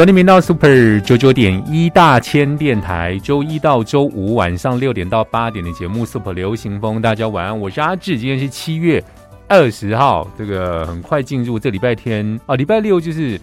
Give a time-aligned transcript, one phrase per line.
[0.00, 9.04] 昨天频道 Super 九九点一大千电台，周一到周五晚上六点到八点的节目 Super 流行风，大家晚安，我是阿志，今天是七月
[9.46, 13.38] 二十号，这个很快进入这礼拜天啊，礼拜六就是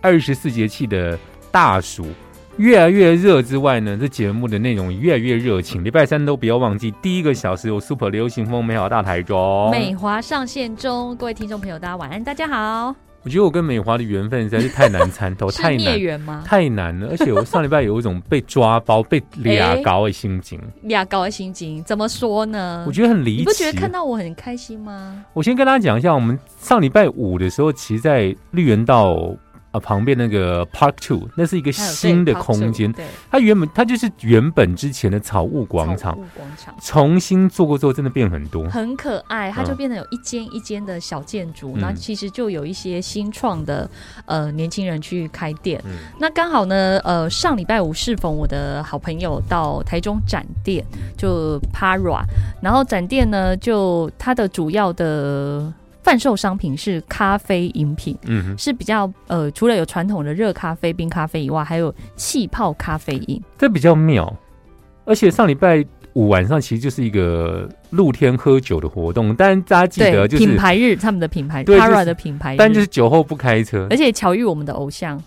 [0.00, 1.18] 二十四节气的
[1.50, 2.06] 大暑，
[2.58, 13.07] 越来越热之外呢，这节目的内容越来越热情，礼拜三都不要忘记，第一个小时有 Super 流行风美好大台中，美华上线中，各位听众朋友，大家晚安，大家好。
[13.28, 16.42] 我觉得我跟美华的缘分实在是太难参透， 太难缘吗？
[16.46, 20.58] 太难了， 而且我上礼拜有一种被抓包、被俩高的心情。
[20.84, 22.84] 俩高的心情怎么说呢？
[22.88, 23.38] 我觉得很离奇。
[23.40, 25.22] 你不觉得看到我很开心吗？
[25.34, 29.36] 我先跟大家讲一下，我们上礼拜五的时候，其实，在绿园道。
[29.70, 32.90] 啊，旁边那个 Park Two，那是一个新的空间。
[32.92, 39.50] 对，它原本它就是原本之前的草物广场，广场重新做过之后，真的变很多，很可爱。
[39.50, 43.88] 它就变得有一间一间的小建筑，那其实就有一些新创的
[44.24, 45.82] 呃年轻人去开店。
[46.18, 50.84] 那刚好呢，呃，上礼拜五适逢我的好朋友到台中展店，
[51.16, 52.22] 就 Para，
[52.62, 55.72] 然后展店呢，就它的主要的。
[56.02, 64.34] 贩售商品是咖啡饮品，嗯，是比较呃，除了有传统的热咖啡、冰咖啡以外，还有气泡咖啡饮，这比较妙。
[65.04, 75.20] 而且上礼拜五晚上其实就是一个露天喝酒的活动，但大家记得就是品牌日，他们的品牌 Tara 的品牌，但就是酒后不开车，而且巧遇我们的偶像。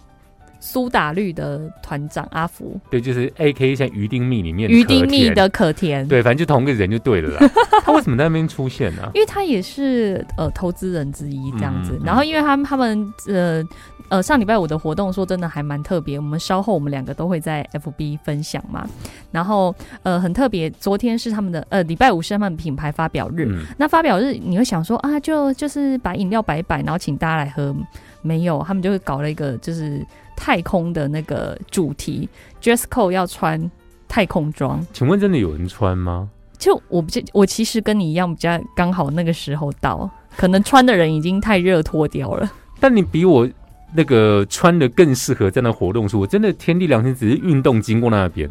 [0.64, 7.50] 苏打绿的团长阿福，对，就是 A K 像鱼丁蜜里面鱼丁蜜的可甜，对，反正就同个人就对了啦。
[7.84, 9.10] 他为什么在那边出现呢？
[9.16, 12.00] 因为他也是呃投资人之一这样子。
[12.06, 13.64] 然后因为他们他们呃
[14.10, 18.88] 呃上礼拜五的活动说真的还蛮特别，我们稍后我们两个都会在 F B 分享嘛。
[19.32, 23.48] 然后呃很特别，昨天是他们的呃礼拜五是他们品牌发表日。
[23.80, 27.76] 那发表日你会想说啊，就就是把饮料摆摆，然后请大家来喝，
[28.22, 30.06] 没有，他们就会搞了一个就是。
[30.42, 32.28] 太空的那个主题
[32.60, 33.70] ，dress code 要穿
[34.08, 36.28] 太空装，请问真的有人穿吗？
[36.58, 42.52] 就我不，我其实跟你一样，比较刚好那个时候到，可能穿的人已经太热脱掉了。
[42.80, 43.48] 但你比我。
[43.94, 48.50] 那个穿的更适合在那活动，是我真的天地良心，只是运动经过那边，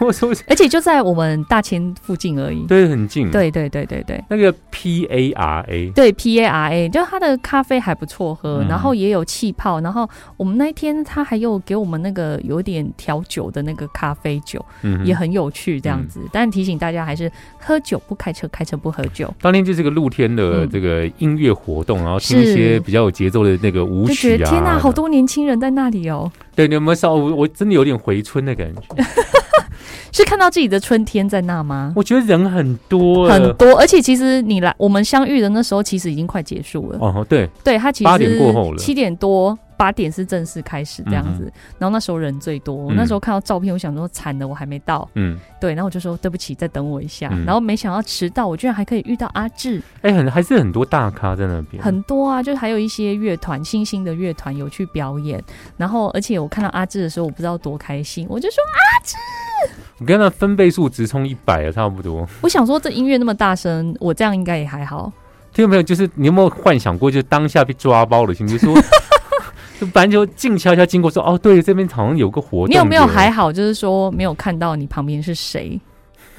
[0.00, 4.22] 我 说，而且就在我们大千附近而已，对，很近，对对对对对。
[4.28, 16.20] 那个 P A R A，对 P A R A，就它的咖啡还不错喝，然后也有气泡，然后我们那一天他还有给我们那个有点调酒的那个咖啡酒，嗯，也很有趣这样子。
[16.32, 19.32] 但提醒大家还是喝酒不开车，开车不喝酒。
[19.40, 24.49] 当天就是个露天的这个音乐活动，然后听一些比较有节奏的那个舞曲啊。
[24.50, 26.30] 天呐，好多年轻人在那里哦！
[26.54, 29.02] 对，你有没有稍我真的有点回春的感觉，
[30.12, 31.92] 是看到自己的春天在那吗？
[31.96, 36.98] 我觉得人很多，很多，而且其实你来我们相遇的那时候，其实已经快结束了。
[37.00, 39.56] 哦，对，对他其实八点过后了，七点多。
[39.80, 42.74] 八点是正式开始这样子，然后那时候人最多。
[42.74, 45.08] 我那时候看到照片，我想说惨了，我还没到。
[45.14, 47.30] 嗯，对，然后我就说对不起，再等我一下。
[47.46, 49.80] 然后没想到迟到，我居然还可以遇到阿志。
[50.02, 51.82] 哎，很还是很多大咖在那边。
[51.82, 55.42] 很多啊，就是还有一些乐团，新兴的乐团有去表演。
[55.78, 59.16] 然后，而且我看到阿志的时候，我不知道多开心，我就说阿志。
[59.96, 62.28] 我跟他分贝数直冲一百啊，差不多。
[62.42, 65.10] 我想说这音乐那么大声，我这样应该也还好。
[65.54, 65.82] 听到没有？
[65.82, 68.74] 就是你有没有幻想过，就当下被抓包的心，就说。
[69.86, 73.52] 反正就静悄悄经过，说：“哦，对，这边好像有个活动。”你有没有还好？
[73.52, 75.80] 就是说没有看到你旁边是谁。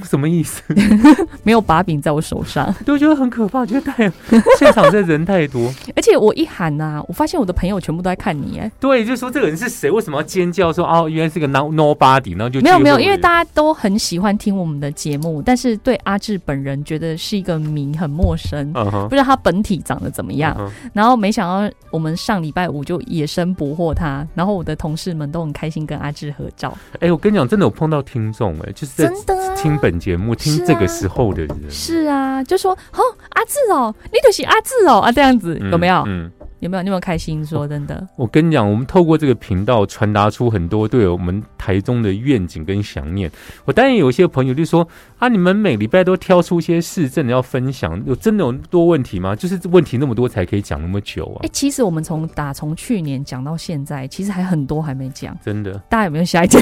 [0.10, 0.62] 什么意思？
[1.44, 4.12] 没有把柄在我手上，对，我觉得很可怕，觉得太
[4.58, 9.90] 现场这人太多， 而且我一喊呐，我发现我的朋友全部都在看你，哎，对，就说这个人是谁？
[9.90, 10.72] 为什么要尖叫？
[10.72, 20.56] 说哦，原来是个 no nobody，然后就没有没有，因为大家都很喜欢听我们的节目，但是对阿志本人觉得是一个谜，很陌生，不知道他本体长得怎么样。
[20.94, 26.76] 然后没想到我们上礼拜五就野生捕获他，然后我的同事们都很开心跟阿志合照。
[27.00, 29.91] 哎，我跟你讲，真的有碰到听众，哎，就是真的听本。
[30.00, 33.00] 节目听这个时候的人是啊，就说哦
[33.30, 36.04] 阿志哦，你就是阿志哦啊这样子有没有？
[36.08, 36.84] 嗯，有没有？
[36.84, 37.46] 你有没有开心？
[37.46, 43.32] 说真的，我跟你讲，我们透过这个频道传达出很多对我们台中的愿景跟想念。
[43.66, 49.36] 我当然有一些朋友就说啊，你们每礼拜都挑出一些市政要分享，有真的有多问题吗？
[49.36, 51.50] 就是问题那么多才可以讲那么久啊哎、？
[51.52, 55.38] 其实我们从打从去年讲到现在，其实还很多还没讲。
[55.44, 56.62] 真的，大家有没有吓一跳？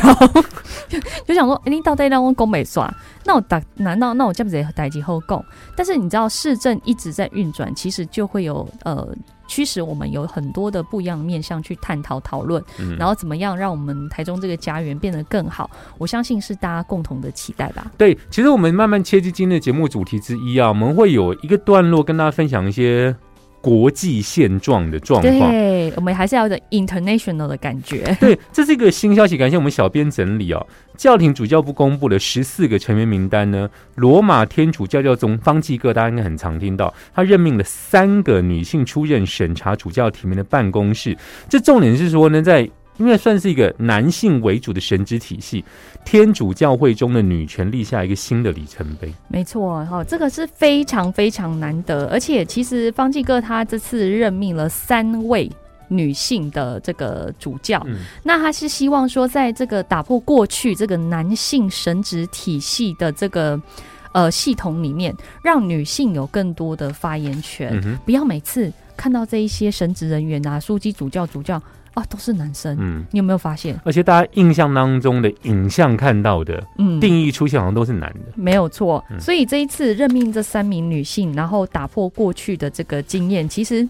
[0.87, 2.93] 就 就想说，哎、你到底让我讲美耍？
[3.25, 5.43] 那我打难道那我这样子代际后供？
[5.75, 9.07] 但是你知道市政一直在运转，其实就会有呃
[9.47, 15.69] 驱使我们有很多的不一样的面向去探讨讨论，嗯然后怎么样让我们台中这个家园变得更好？
[15.97, 17.91] 我相信是大家共同的期待吧。
[17.97, 23.15] 对，其实我们慢慢切进今天的节目主题之一啊，我们会有一个段落跟大家分享一些
[23.61, 25.51] 国际现状的状况。
[25.51, 28.15] 对，我们还是要有点 international 的感觉。
[28.19, 30.65] 对，这是一个新消息，感谢我们小编整理哦。
[30.95, 41.17] 教廷主教部公布了十四个成员名单呢，罗马天主教教宗方济各，大家应该很常听到，他任命了三个女性出任审查主教提名的办公室。
[41.47, 45.65] 这重点是说呢，在因为算是一个男性为主的神职体系，
[46.05, 49.11] 天主教会中的女权立下一个新的里程碑。
[49.27, 55.49] 没错，哈、这个是非常非常难得，而且其实方济哥他这次任命了三位。
[55.91, 63.59] 女性的这个主教，嗯那他是希望说，在这个打破过去这个男性神职体系的这个
[64.11, 65.11] 呃系统里面，
[65.43, 71.59] 让女性有更多的发言权，嗯，不要每次看到这一些神职人员啊，书记、主教、主教
[71.93, 72.77] 啊，都是男生。
[72.79, 73.05] 嗯。
[73.11, 73.79] 你有没有发现？
[73.83, 83.87] 而且大家印象当中的影像看到的嗯，定义出现好像都是男的，没有错，嗯所以这一次任命这三名女性，然后打破过去的这个经验，其实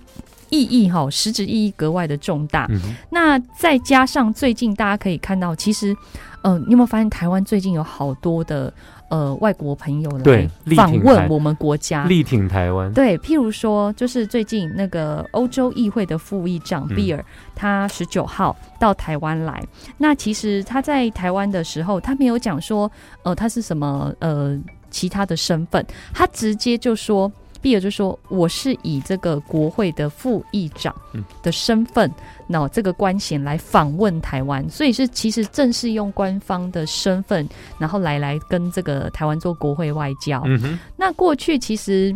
[0.49, 2.65] 意义哈，实质意义格外的重大。
[2.69, 2.79] 嗯，
[3.11, 5.95] 那再加上最近大家可以看到，其实，
[6.41, 8.73] 呃，你有没有发现台湾最近有好多的
[9.09, 12.05] 呃外国朋友来访问我们国家？
[12.05, 17.23] 力挺台湾，对，譬如说，就是最近那个欧洲议会的副议长嗯比尔，
[17.53, 19.61] 他十九号到台湾来。
[19.97, 22.89] 那其实他在台湾的时候，他没有讲说，
[23.23, 24.57] 呃，他是什么呃
[24.89, 27.31] 其他的身份，他直接就说。
[27.61, 32.09] 比尔就说：“我是以这个国会的副议长嗯的身份，
[32.47, 37.47] 那、这个官衔来访问台湾，所以是其实正是用官方的身份，
[37.77, 40.41] 然后来来跟这个台湾做国会外交。
[40.45, 42.15] 嗯，那过去其实，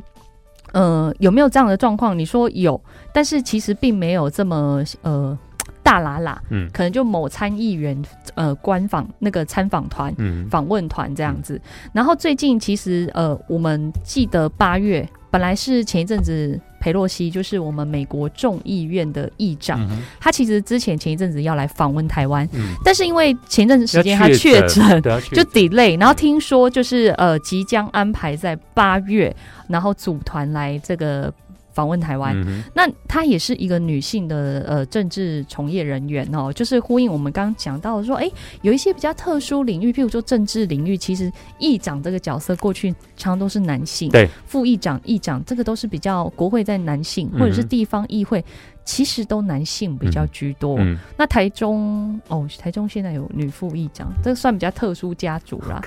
[0.71, 2.17] 呃，有没有这样的状况？
[2.17, 2.81] 你说有，
[3.13, 5.37] 但是其实并没有这么呃
[5.83, 8.01] 大喇喇，嗯可能就某参议员
[8.35, 10.13] 呃官访那个参访团。
[10.17, 11.59] 嗯，访问团这样子，
[11.91, 25.01] 然后最近其实呃，我们记得八月本来是前一阵子裴洛西，就是我们美国众议院的议长，嗯他其实之前前一阵子要来访问台湾，嗯，但是因为前一阵子时间他确诊，
[25.31, 29.35] 就诊 delay，然后听说就是呃即将安排在八月，
[29.67, 31.33] 然后组团来这个
[31.73, 32.33] 访问台湾。
[32.47, 38.29] 嗯那她也是一个女性的呃政治从业人员哦，就是呼应我们刚刚讲到的说，哎，
[38.61, 48.43] 有一些比较特殊领域，譬如说政治领域，其实议长这个角色过去常常都是男性，对，副议长、议长这个都是比较国会在男性，或者是地方议会，
[48.85, 50.77] 其实都男性比较居多。
[50.79, 55.81] 嗯，那台中哦，台中现在有女副议长，这个算比较特殊家族啦，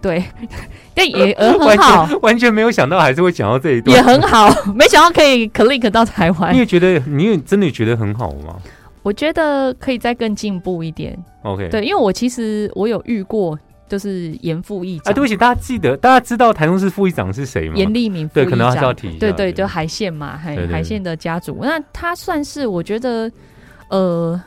[0.00, 0.22] 对，
[0.94, 3.96] 但也呃很完好，全完全没有想到还是会讲到这一段。
[3.96, 6.54] 也，很好， 没想到可以 click 到台湾。
[6.54, 8.56] 你，也觉得你也真的觉得很好吗？
[9.02, 11.18] 我觉得可以再更进步一点。
[11.42, 13.58] ？OK，对，因为我其实我有遇过，
[13.92, 17.74] 就是严副议啊，长，对不起，大家记得大家知道台中市副议长是谁吗？
[17.76, 19.18] 严立明副对，可能还是要长，提一下。
[19.18, 23.30] 对对，就海线嘛，海海线的家族，那他算是我觉得
[23.90, 24.40] 呃，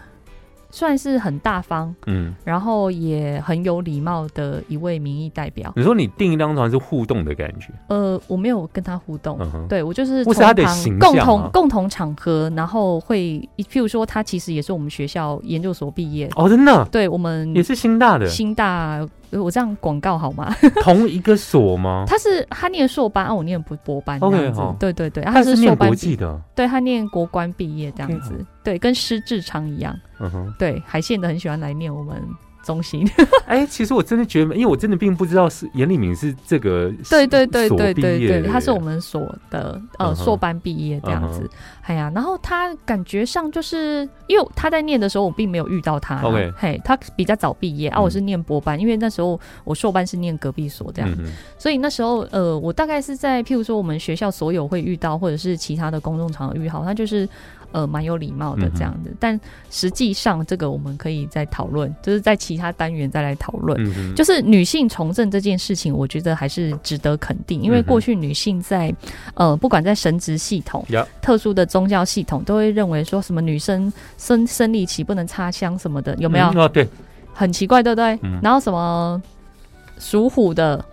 [0.72, 5.72] 算是很大方，嗯，然后也很有礼貌的一位民意代表。
[5.76, 11.26] 你说你订一张床是互动的感觉，呃，我没有跟他互动，嗯，对我就是或是他的形共象啊。
[11.26, 16.84] 同共同场合，然后会，譬如说他其实也是我们学校研究所毕业，哦，真的？
[16.92, 20.56] 对我们也是新大的，新大，呃我这样广告好吗？
[20.84, 22.06] 同一个所吗？
[22.10, 24.62] 他是他念硕班，啊，我念博博班这样子。
[24.80, 28.46] 对对对，他是念国际的，对他念国关毕业这样子。
[28.64, 30.54] 对，跟施志昌一样，嗯哼。
[30.58, 32.22] 对，海线的很喜欢来念我们
[32.66, 33.08] 中心，
[33.46, 41.42] 哎，其实我真的觉得，因为我真的并不知道是严立敏是这个对对对对对他是我们所的呃嗯硕班毕业这样子。
[41.44, 41.50] 嗯，
[41.84, 46.18] 哎呀，然后他感觉上就是因为他在念的时候，我并没有遇到他
[46.58, 48.04] 嘿，他比较早毕业啊，嗯。
[48.04, 57.28] 我是念博班，因为那时候我硕班是念隔壁所这样，嗯所以那时候呃，我大概是在譬如说我们学校所有会遇到，或者是其他的公众场合遇到，他就是
[57.76, 59.14] 呃蛮有礼貌的这样子。
[59.20, 59.38] 但
[59.70, 63.78] 实际上，这个我们可以再讨论，就是在其他单元再来讨论。
[63.84, 68.94] 嗯，就是女性从政这件事情，我觉得还是值得肯定，因为过去女性在
[69.34, 76.68] 呃，不管在神职系统、呀特殊的宗教系统，都会认为说什么女生生生理期不能插香什么的，有没有？
[76.70, 76.88] 对，
[77.34, 78.18] 很奇怪，对不对？
[78.24, 79.22] 嗯然后什么
[80.00, 80.84] 属虎的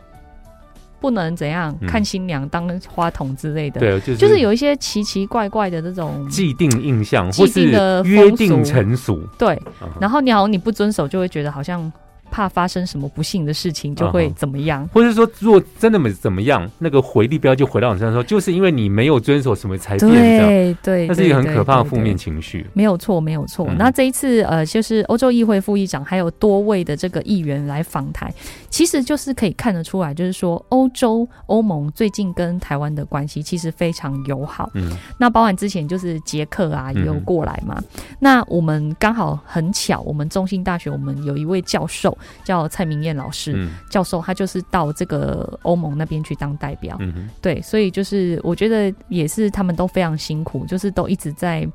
[1.03, 1.89] 不能怎样、嗯。
[1.89, 9.21] 看新娘当花童之类的，对，就是就是有一些奇奇怪怪的这种既定印象既或是定的约定成俗。
[9.37, 9.61] 对，
[10.01, 11.93] 然后你好像你不遵守，就会觉得好像
[12.31, 14.89] 怕发生什么不幸的事情，就会怎么样。
[14.91, 22.67] 或者说，如果真的没怎么样，那个回力标就回到你身上说，就是因为你没有遵守什么才变这样，对对，那是一个很可怕的负面情绪。
[22.73, 23.67] 没有错，没有错。
[23.69, 23.77] 嗯。
[23.77, 28.33] 那这一次，呃，就是欧洲议会副议长还有多位的这个议员来访台，
[28.73, 34.71] 其实就是可以看得出来，就是说欧洲欧盟最近跟台湾的关系其实非常友好。
[34.73, 37.81] 嗯那包含之前就是捷克啊也有过来嘛。
[38.19, 46.97] 那我们刚好很巧，我们中兴大学我们有一位教授叫蔡明燕老师，嗯教授他就是到这个欧盟那边去当代表。
[47.01, 51.69] 嗯哼对，所以就是我觉得也是他们都非常辛苦，就是都一直在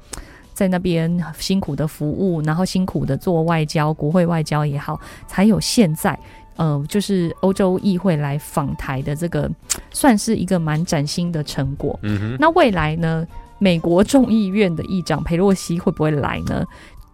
[0.52, 6.18] 在那边辛苦的服务，然后辛苦的做外交、国会外交也好，才有现在。
[6.58, 9.50] 呃，就是欧洲议会来访台的这个，
[9.92, 11.98] 算是一个蛮崭新的成果。
[12.04, 13.26] 嗯哼，那未来呢，
[13.60, 16.66] 美国众议院的议长佩洛西会不会来呢？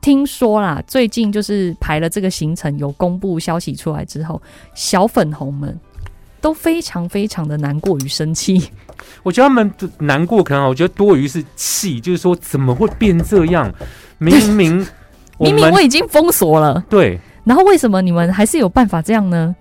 [0.01, 4.41] 听说啦，最近就是排了这个行程，有公布消息出来之后，
[4.73, 5.79] 小粉红们
[6.41, 8.69] 都非常非常的难过与生气。
[9.23, 13.73] 我觉得他们难过，可能我觉得多余是气，就是说怎么会变这样？
[14.17, 14.85] 明明
[15.39, 19.55] 明明我已经封锁了，对然后为什么你们还是有办法这样呢？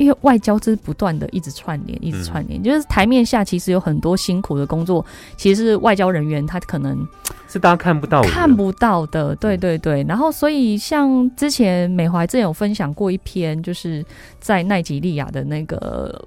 [0.00, 5.04] 因为外交就是不断的一直串联，一直串联，就是台面下其实有很多辛苦的工作，
[5.36, 7.06] 其实是外交人员他可能
[7.46, 10.02] 是大家看不到的，看不到的，对对对。
[10.04, 14.02] 然后，所以像之前美怀正有分享过一篇，就是
[14.38, 16.18] 在奈及利亚的那个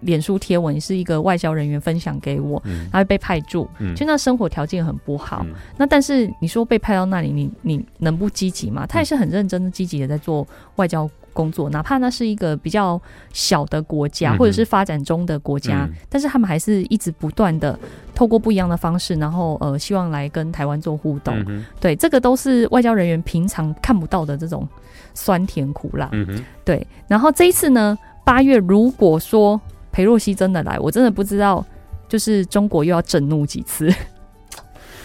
[0.00, 2.86] 脸书贴文，是一个外交人员分享给我，嗯。
[2.92, 3.94] 他会被派驻，嗯。
[3.96, 5.42] 就那生活条件很不好。
[5.48, 5.54] 嗯。
[5.78, 8.86] 那但是你说被派到那里，你你能不积极吗？
[8.86, 10.46] 他也是很认真的、积极的在做
[10.76, 13.00] 外交工作，哪怕那是一个比较
[13.32, 17.78] 小的国家，或者是发展中的国家，嗯但是他们还是一直不断的
[18.14, 21.34] 透过不一样的方式，然后呃，希望来跟台湾做互动。
[21.48, 24.68] 嗯对，这个都是外交人员平常看不到的这种
[25.14, 26.08] 酸甜苦辣。
[26.12, 29.60] 嗯，对，然后这一次呢，八月如果说
[29.90, 31.64] 裴若曦真的来，我真的不知道，
[32.08, 33.92] 就是中国又要震怒几次。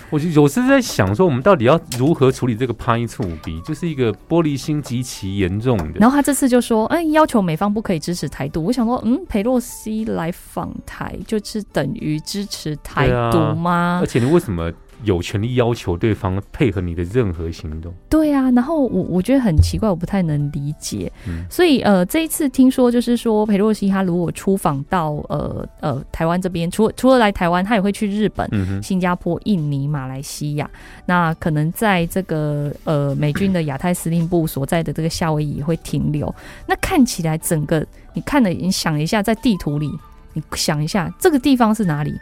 [0.09, 5.99] 我就有时在想说，我们到底要如何处理这个拍醋鼻，就是一个玻璃心极其严重的。
[5.99, 8.63] 然后他这次就说，哎，要求美方不可以支持台独。
[8.63, 13.99] 我想说，嗯，裴洛西来访台，就是等于支持台独吗？
[14.01, 14.71] 而且你为什么
[15.03, 17.93] 有权利要求对方配合你的任何行动？
[18.09, 21.11] 对啊，然后我我觉得很奇怪，我不太能理解。
[21.27, 30.69] 嗯所以呃，这一次听说就是说，裴洛西他如果出访到呃呃台湾这边，除了除了来台湾，他也会去日本、嗯，新加坡、印尼、马来西亚。
[31.05, 36.33] 那可能在这个呃美军的亚太司令部所在的这个夏威夷也会停留。
[36.65, 39.89] 那看起来整个你看了，你想一下，在地图里，
[40.33, 42.13] 你想一下这个地方是哪里？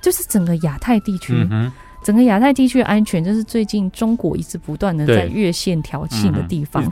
[0.00, 1.32] 就是整个亚太地区。
[2.02, 6.82] 整个亚太地区的安全，就是最近中国一直不断的在越线挑衅的地方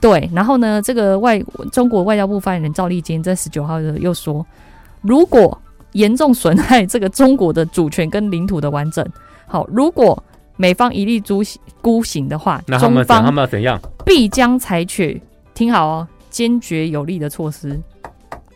[0.00, 1.38] 对，然后呢，这个外
[1.70, 4.44] 中国外交部发言人赵立坚在十九号的又说，
[5.02, 5.60] 如果
[5.92, 9.06] 严重损害这个中国的主权跟领土的完整，
[9.46, 10.22] 好，如果
[10.56, 11.42] 美方一力孤
[11.82, 13.80] 孤行的话，中那他们他方们要怎样？
[14.04, 15.20] 必将采取
[15.54, 17.78] 听好哦，坚决有力的措施，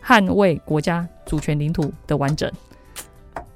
[0.02, 2.50] 捍卫国家主权领土的完整。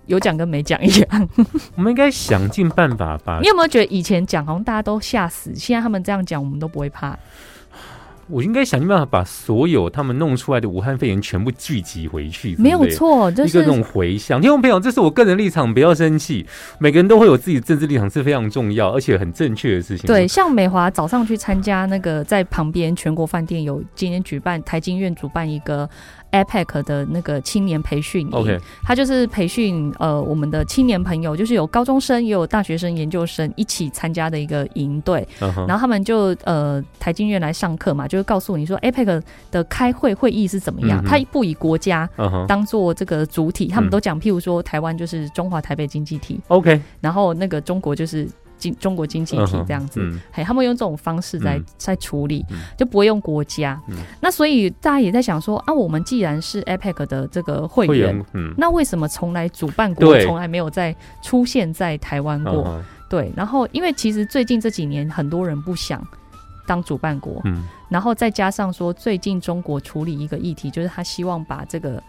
[0.06, 1.28] 有讲跟没讲一样，
[1.76, 7.16] 我们应该想尽办法把你有没有觉得以前讲好像大家都吓死，现在他们这样讲，我们都不会怕？
[8.26, 14.40] 我应该想尽办法把所有他们弄出来的武汉肺炎全部聚集回去，没有，错，就是一个那种回响。
[14.40, 16.46] 听众朋友，这是我个人立场，不要生气。
[16.78, 20.06] 每个人都会有自己的政治立场，是非常重要而且很正确的事情。
[20.06, 25.86] 对，，像美华早上去参加那个在旁边全国饭店有今天举办台经院主办一个
[26.34, 28.32] APEC 的那个青年培训营。
[28.32, 42.08] OK，他就是培训呃我们的青年朋友，就是有高中生也有大学生、研究生一起参加的一个营队，然后他们就呃台经院来上课嘛，就是告诉你说 APEC 的开会会议是怎么样，他不以国家
[42.46, 43.94] 当做这个主体，他们嗯。
[43.94, 48.28] 都讲，譬如说台湾就是中华台北经济体，，OK，然后那个中国就是
[48.64, 50.00] 经中国经济体这样子。
[50.00, 50.20] 嗯。
[50.32, 51.64] 嘿，他们用这种方式在、嗯。
[51.76, 53.80] 在处理嗯，就不会用国家。
[53.88, 53.96] 嗯。
[54.20, 62.82] 那所以大家也在想说啊，我们既然是 APEC 的这个会员，嗯，那为什么从来主办国从来没有在出现在台湾过？
[63.08, 66.04] 对，然后因为其实最近这几年很多人不想
[66.66, 67.64] 当主办国，嗯。
[67.90, 72.02] 然后再加上说最近中国处理一个议题，就是他希望把这个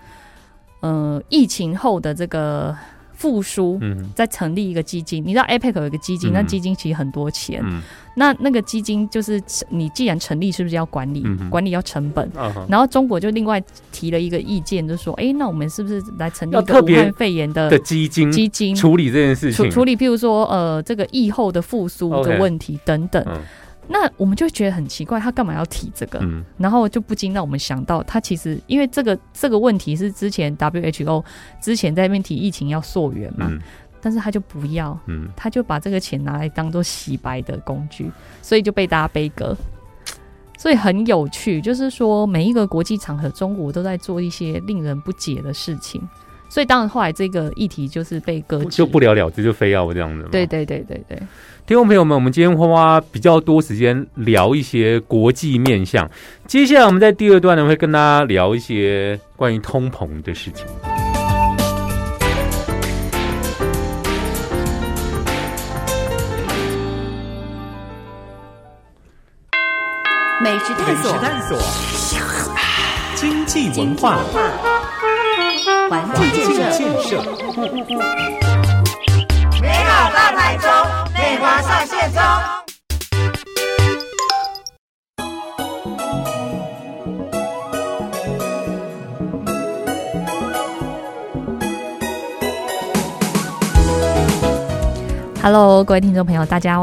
[0.80, 2.76] 呃疫情后的这个
[3.16, 3.78] 复苏。
[3.82, 7.62] 嗯再成立一个基金，你知道 APEC 有一个基金，嗯那基金其实很多钱。
[7.64, 7.82] 嗯
[8.18, 11.22] 那那个基金就是你既然成立，是不是要管理？
[11.26, 12.26] 嗯管理要成本。
[12.38, 23.26] 啊然后中国就另外提了一个意见，就说：哎，那我们是不是来成立一个武汉肺炎的的基金基金，处理这件事情，处处理，譬如说呃这个疫后的复苏的问题等等。
[23.88, 26.20] 嗯那我们就觉得很奇怪，他干嘛要提这个？
[26.22, 31.24] 嗯然后就不禁让我们想到，他其实因为这个这个问题是之前 WHO
[31.62, 33.60] 之前在那边提疫情要溯源嘛，嗯
[34.02, 38.12] 但是他就不要，嗯，他就把这个钱拿来当做洗白的工具，
[38.42, 39.56] 所以就被大家背歌。
[40.58, 46.02] 所以很有趣，就是说每一个国际场合，中国都在做一些令人不解的事情。
[46.48, 50.30] 所以当然后来这个议题就是被搁置，就不了了之，就非要这样子嘛。
[50.32, 51.20] 对对对对对。
[51.68, 56.08] 听众朋友们，我们今天会花比较多时间聊一些国际面向。
[56.46, 60.64] 接下来我们在第二段呢，会跟大家聊一些关于通膨的事情。
[70.44, 71.58] 美食探索，探索，
[73.16, 74.20] 经济文化，
[75.90, 77.24] 环境建设，
[79.96, 80.70] 美好大台中，
[81.14, 82.22] 美华上线中。
[95.42, 96.78] Hello，各位听众朋友，大家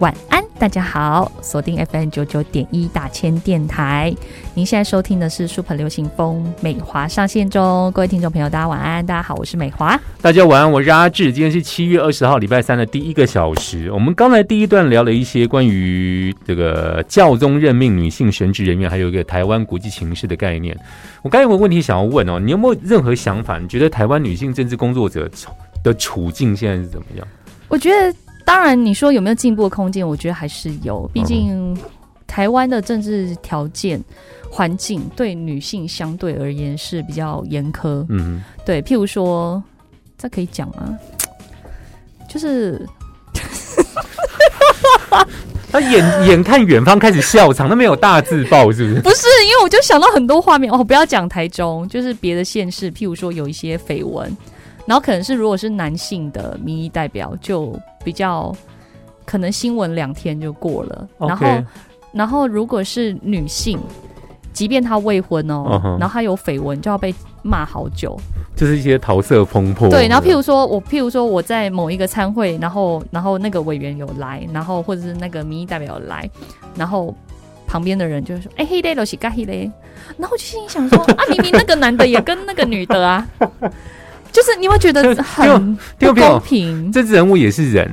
[0.00, 4.10] 晚安，大家好，锁定 FM 九九点一大千电台。
[4.54, 10.00] 您现在收听的是 Super 流行风美华上线中，各位听众朋友，大家晚安，大家好，我是美华。
[10.22, 11.30] 大家晚安，我是阿志。
[11.30, 13.92] 今天是七月二十号，礼拜三的第一个小时。
[13.92, 20.74] 我们刚才第一段聊了一些关于这个教宗任命女性神职人员，还有一个台湾国际情势的概念。
[21.20, 23.58] 我刚有个问题想要问哦，你有没有任何想法？
[23.58, 25.30] 你觉得台湾女性政治工作者
[25.84, 27.28] 的处境现在是怎么样？
[27.68, 28.14] 我觉得，
[28.50, 31.78] 当然你说有没有进步的空间，我觉得还是有，毕竟
[32.26, 34.02] 台湾的政治条件。
[34.52, 39.62] 环境对女性相对而言是比较严苛，嗯对，譬如说，
[40.18, 40.98] 这可以讲吗？
[42.28, 42.84] 就是，
[45.70, 49.00] 他眼眼看远方开始笑场，那没有大字报是不是？
[49.02, 54.36] 不是，因为我就想到很多画面哦，不要讲台中，就是别的县市，譬如说有一些绯闻，
[54.90, 58.52] 然后可能是如果是男性的民意代表，就比较
[59.24, 61.46] 可能新闻两天就过了，然后
[62.10, 63.78] 然后如果是女性，
[64.52, 68.18] 即便她未婚哦然后她有绯闻，就要被骂好久。
[68.56, 69.88] 就是一些桃色风波。
[69.88, 76.28] 对，然后譬如说我，譬如说我在某一个参会，然后然后那个委员有来，然后或者是那个民意代表有来，
[76.74, 77.14] 然后
[77.64, 79.70] 旁边的人就会说：“哎、黑嘞，罗西嘎黑嘞。”
[80.18, 83.24] 然后我就心里想说：“啊，明明那个男的也跟那个女的啊，
[84.32, 86.90] 就是你会觉得 很不公平。
[86.92, 87.90] 政治人物也是人，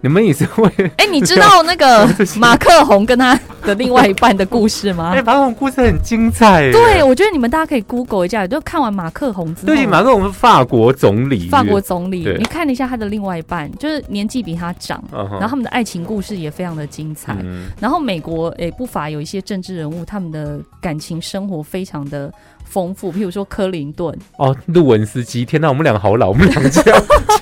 [0.00, 0.70] 你们也是会。
[0.98, 5.22] 哎、你知道那个 马克宏跟他的另外一半的故事吗哎，？
[5.22, 6.70] 马克龙故事很精彩。
[6.70, 17.36] 对，，我觉得你们大家可以 Google 一下，就看完马克宏之后，对，马克龙是法国总理，法国总理，你看了一下他的另外一半，就是年纪比他长，然后他们的爱情故事也非常的精彩。
[17.40, 22.32] 嗯然后美国诶不乏有一些政治人物，他们的感情生活非常的
[22.66, 26.82] 丰富，譬如说克林顿，哦，路文斯基，天哪，我们两个好老，我们两个竟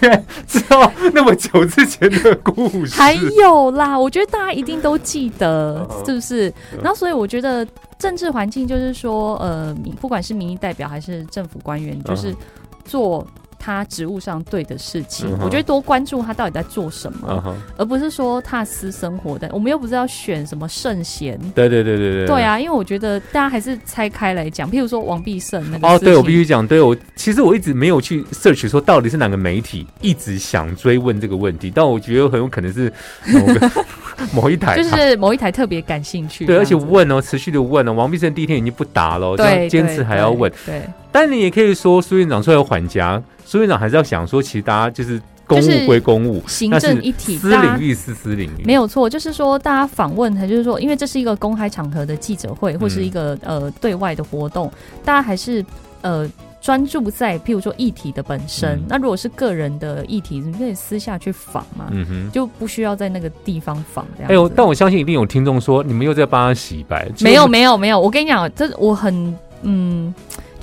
[0.01, 6.79] 然知道那么久之前的故事，还有啦，我觉得大家一定都记得嗯，是不是嗯？
[6.83, 7.67] 然后所以我觉得
[7.99, 12.37] 政治环境就是说，呃，不管是民意代表还是政府官员，就是嗯
[12.85, 13.27] 做。
[13.65, 19.49] 他职务上对的事情，嗯我觉得多关注他到底在做什么，嗯，而不是说他私生活的。
[19.55, 22.43] 我们又不是要选什么圣贤，对对对对对，对。
[22.43, 32.93] 啊，因为我觉得大家还是拆开来讲，譬如说王必胜那个哦，对，我必须讲，对我其实我一直没有去 search 说到底是哪个媒体一直想追问这个问题，但我觉得很有可能是
[33.33, 33.71] 某个
[34.35, 54.69] 某一台，就是某一台特别感兴趣，对，而且问哦，持续的问哦，王必胜第一天已经不答了，这对样坚持还要问，，对，对但你也可以说苏院长出来缓颊，苏院长还是要想说，其实大家就是公务归公务，行政一体，私领域是私领域，没有错，就是说大家访问，他就是说，因为这是一个公开场合的记者会，或嗯是一个、呃对外的活动，
[55.05, 55.65] 大家还是
[56.03, 56.29] 呃。
[56.65, 62.31] 专注在譬如说议题的本身，嗯那如果是个人的议题，你可以私下去访嘛，嗯哼。
[62.33, 67.07] 就不需要在那个地方访这样哎呦，但我相信一定有听众说，你们又在帮他洗白。
[67.21, 70.15] 没有没有没有，我跟你讲，这我很嗯，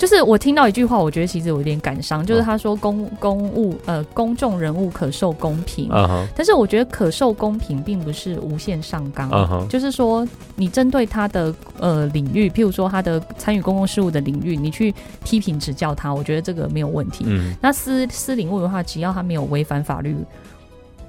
[0.02, 5.88] 就是我听到一句话，我觉得其实有点感伤，就是他说公公务呃公众人物可受公平，
[6.34, 9.30] 但是我觉得可受公平并不是无限上纲，
[9.68, 17.24] 就是说你针对他的呃领域，譬如说他的参与公共事务的领域，你去批评指教他，我觉得这个没有问题。
[17.28, 20.16] 嗯，那私私领域的话，只要他没有违反法律，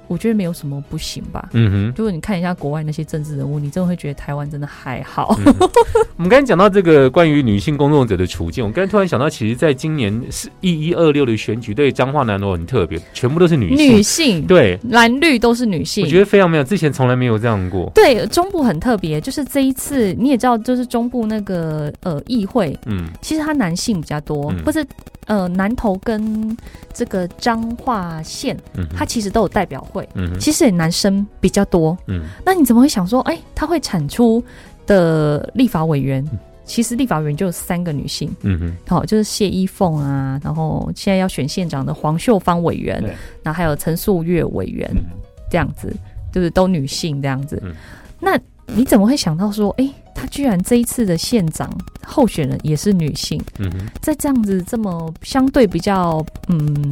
[0.08, 1.48] 我觉得没有什么不行吧。
[1.52, 1.94] 嗯哼。
[1.96, 5.38] 如果你看一下国外那些政治人物，你真的会觉得台湾真的还好。
[5.44, 5.54] 嗯
[6.16, 13.96] 我们刚才讲到这个关于女性工作者的处境，我刚才突然想到，其实，在今年是一一二六的选举，对彰化南都很特别，全部都是女性。
[13.96, 17.90] 女性对，蓝绿都是女性，我觉得非常没有，之前从来没有这样过。
[17.94, 24.84] 对中部很特别，就是这一次你也知道，就是中部那个呃议会，嗯其实他男性比较多，嗯或者
[25.26, 26.56] 呃南投跟
[26.92, 31.96] 这个彰化县，嗯哼，它其实都有代表会，嗯其实也男生比较多。
[32.06, 32.24] 嗯。
[32.44, 34.42] 那你怎么会想说，哎、他会产出
[34.86, 36.24] 的立法委员？
[36.66, 45.04] 其实立法委员就有三个女性，嗯哼，好、就是谢依凤啊，然后现在要选县长的黄秀芳委员对，然后还有陈素月委员，嗯。
[45.50, 45.94] 这样子，
[46.32, 47.62] 就是都女性这样子。
[47.62, 47.74] 嗯。
[48.18, 51.70] 那你怎么会想到说，哎、他居然这一次的县长
[52.02, 56.90] 候选人也是女性，嗯哼，在这样子这么相对比较嗯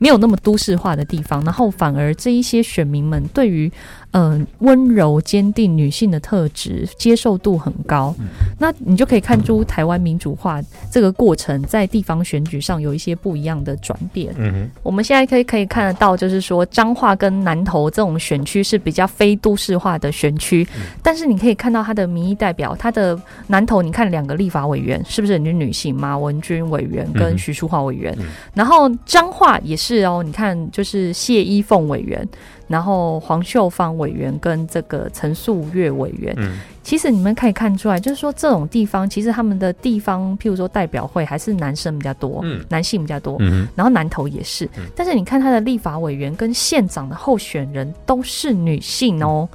[0.00, 3.70] 没有那么都市化的地方，然后反而这一些选民们对于
[4.12, 8.26] 嗯、呃温柔坚定女性的特质接受度很高，嗯。
[8.58, 14.32] 那你就可以看出台湾民主化这个过程在地方选举上有一些不一样的转变。
[14.38, 20.66] 嗯哼，我们现在可以可以看得到，就是说彰化跟南投这种选区是比较非都市化的选区，
[21.02, 25.88] 但是你可以看到他的民意代表，他的南投，你看两个立法委员是不是女女性？
[25.98, 28.26] 马文君委员跟徐淑华委员，嗯。
[28.54, 32.28] 然后彰化也是哦，你看就是谢依凤委员，
[32.68, 36.58] 然后黄秀芳委员跟这个陈素月委员，嗯。
[36.82, 42.64] 其实你们可以看出来，就是说这种地方，其实他们的地方，譬如说代表会还是男生比较多，嗯。
[42.68, 44.84] 男性比较多，嗯，然后南投也是，嗯。
[44.96, 49.46] 但是你看他的立法委员跟县长的候选人都是女性哦，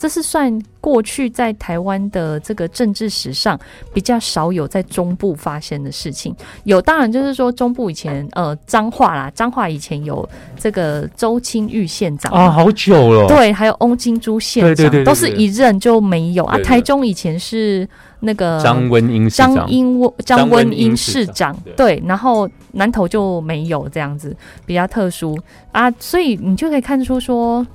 [0.00, 3.60] 这是算过去在台湾的这个政治史上
[3.92, 6.34] 比较少有在中部发生的事情。
[6.64, 10.26] 有，当然就是说中部以前呃彰化啦，彰化以前有
[10.58, 12.32] 这个周清玉县长。
[12.32, 16.44] 啊，好久了。，对，还有翁金珠县长，对对对对都是一任就没有。
[16.44, 16.56] 啊。
[16.64, 17.86] 台中以前是
[18.20, 24.34] 那个张温英张英温张张温英市长，对，然后南投就没有这样子，
[24.64, 25.38] 比较特殊。
[25.72, 27.66] 啊，所以你就可以看出说，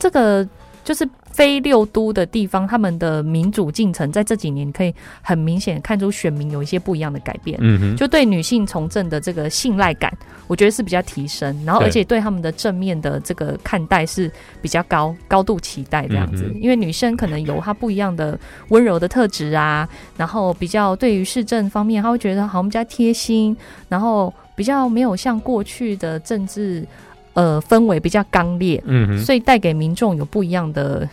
[0.00, 0.44] 这个
[0.82, 1.08] 就是
[1.40, 7.58] 非六都的地方，他们的民主进程在这几年，可以很明显看出选民有一些不一样的改变。
[7.60, 12.20] 嗯哼，就对女性从政的这个信赖感，我觉得是比较提升，然后而且对。
[12.20, 23.56] 他们的正面的这个看待是比较高高度期待这样子，嗯因为女生可能有她不一样的温柔的特质啊，然后比较对于市政方面，她会觉得好像比较贴心，
[23.88, 26.86] 然后比较没有像过去的政治
[27.32, 31.08] 呃氛围比较刚烈，嗯哼，所以带给民众有不一样的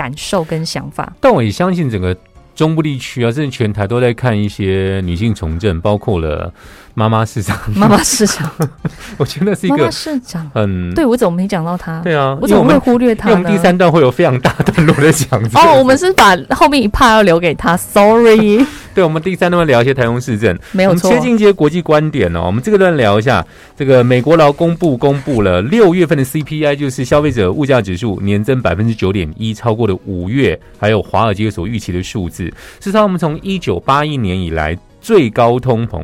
[0.00, 1.12] 感受跟想法。
[1.20, 2.16] 但我也相信整个
[2.54, 6.50] 中部地区啊，甚至全台都在看一些女性从政，包括了
[6.94, 7.58] 妈妈市长。
[7.74, 8.50] 妈妈市长，
[9.16, 12.00] 我觉得是一个市长，很对我怎么没讲到他？
[12.00, 13.36] 对啊，我怎么会忽略他呢？
[13.36, 20.56] 因为我们第三段会有非常大段落的讲 这个哦，我们是把后面一 part 要留给他，sorry， 对，我们第三段会聊一些台中市政。
[20.72, 21.28] 没有错我们切。
[21.28, 22.42] 进一些国际观点哦。
[22.46, 23.44] 我们这个段聊一下，
[23.76, 36.02] 这个美国劳工部公布了六月份的 CPI，就是消费者物价指数年增百分之九点一，超过了五月还有华尔街所预期的数字，是他们从一九八一年以来最高通膨，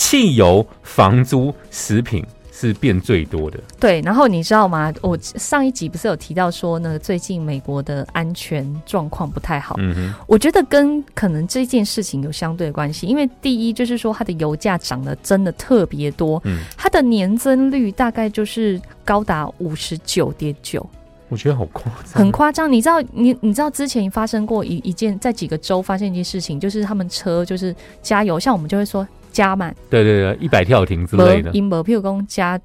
[0.00, 3.60] 汽油、房租、食品是变最多的。
[3.78, 4.90] 对，然后你知道吗？
[5.02, 9.76] 我上一集不是有提到说呢，最近美国的安全状况不太好。
[9.78, 20.84] 嗯哼，我觉得跟可能这件事情有相对的关系，因为第一就是说它的油价涨得真的特别多，嗯，它的年增率大概就是高达五十九点九，
[21.28, 22.72] 我觉得好夸张，很夸张。
[22.72, 29.74] 你知道，你你知道之前发生过一一件，在几个州发现一件事情，就是他们车就是加油，像我们就会说加满。
[29.88, 31.50] 对对对，一百跳停之类的。
[31.52, 32.60] 英博，譬如讲加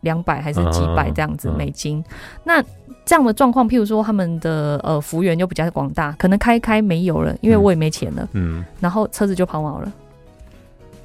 [0.00, 2.02] 两百还是几百这样子美金。
[2.44, 2.62] 那
[3.04, 9.92] 这样的状况，譬如说他们的呃服务员就比较广大，可能开一开没有了，因为嗯我也没钱了，嗯，然后车子就抛锚了。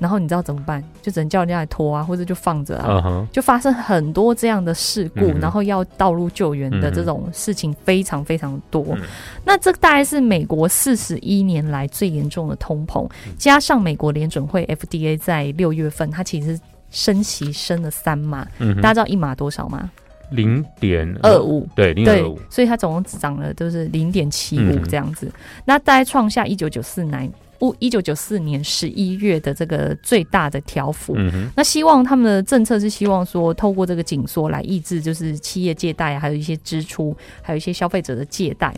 [0.04, 0.84] 然后你知道怎么办？
[1.02, 3.26] 就只能叫人家来拖啊，或者就放着啊。
[3.32, 8.86] 就发生很多这样的事故，嗯然后要道路救援的这种事情非常非常多。
[8.90, 9.02] 嗯。
[9.46, 13.34] 那这大概是美国四十一年来最严重的通膨，嗯。
[13.38, 19.90] 加上美国联准会 FDA 在六月份，它其实升息升了三码，嗯，大家知道一码多少吗？
[20.32, 21.66] 零点二，五。
[21.76, 25.32] 对，零点二五，，所以它总共只涨了就是零点七五嗯这样子，
[25.64, 27.32] 那大概创下一九九四年
[27.64, 31.14] 五一九九四年十一月的这个最大的条幅。
[31.16, 38.76] 嗯，那希望他们的政策是希望说，透过这个紧缩来抑制，就是企业借贷啊，还有一些支出，还有一些消费者的借贷，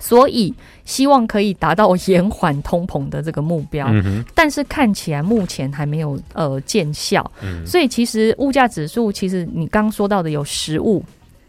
[0.00, 0.52] 所以
[0.84, 3.86] 希望可以达到延缓通膨的这个目标。
[3.90, 7.64] 嗯，但是看起来目前还没有呃见效，嗯。
[7.64, 11.04] 所以其实物价指数，其实你刚刚说到的有食物，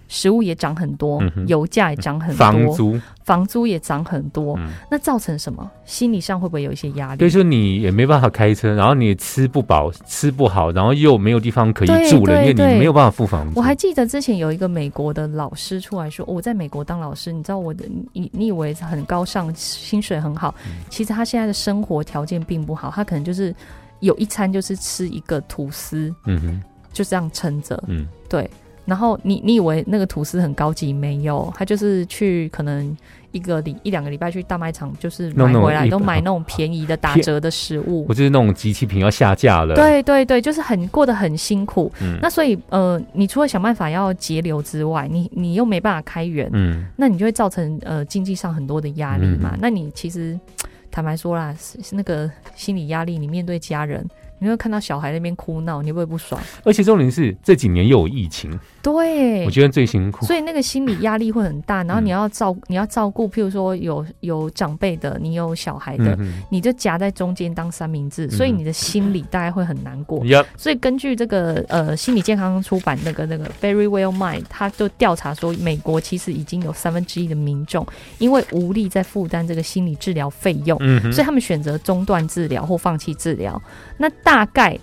[0.07, 5.69] 食物也涨很多，嗯油价也涨很多，房租，房租也涨很多，嗯那造成什么？
[5.83, 7.31] 心理上会不会有一些压力对，力？
[7.33, 13.59] 说你也没办法开车，然后你也吃不饱，吃不好，然后又没有地方可以住了，因为你没有办法付房租。
[13.59, 17.83] 我还记得之前有一个美国的老师出来说，我在美国当老师，你知道我的
[18.13, 23.53] 你你以为很高尚，薪水很好，嗯其实他现在的生活条件并不好，他可能就是
[24.01, 26.61] 有一餐就是吃一个吐司，嗯哼，
[26.93, 28.47] 就这样撑着，嗯，对。
[28.85, 30.93] 然后你你以为那个吐司很高级？
[30.93, 32.95] 没有，他就是去可能
[33.31, 38.13] 一个礼一两个礼拜去大卖场，就是买回来都买那种便宜的打折的食物我。
[38.13, 41.91] 就是那种机器品要下架了。，对对对，就是很过得很辛苦。
[42.01, 49.51] 嗯那所以呃，你除了想办法要节流之外，你你又没办法开源，嗯，那你就会造成呃经济上很多的压力嘛。
[49.53, 50.39] 嗯那你其实
[50.91, 54.07] 坦白说啦，是是那个心理压力，你面对家人，
[54.45, 56.41] 你会看到小孩那边哭闹，你会不会不爽？
[56.63, 59.43] 而且重点是这几年又有疫情，对。
[59.45, 60.25] 我，觉得最辛苦。
[60.25, 62.05] 所以那个心理压力会很大，然后嗯。
[62.05, 70.23] 你要照你要照顾，譬如说有有长辈的，你有小孩的，嗯你就夹在中间当三明治，所以你的心理大概会很难过。
[70.55, 77.87] 所以根据这个呃心理健康出版那个那个 Very Well Mind，他就调查说，美国其实已经有三分之一的民众
[78.19, 83.59] 因为无力在负担这个心理治疗费用，嗯，所以他们选择中断治疗或放弃治疗。
[83.97, 84.75] 那大概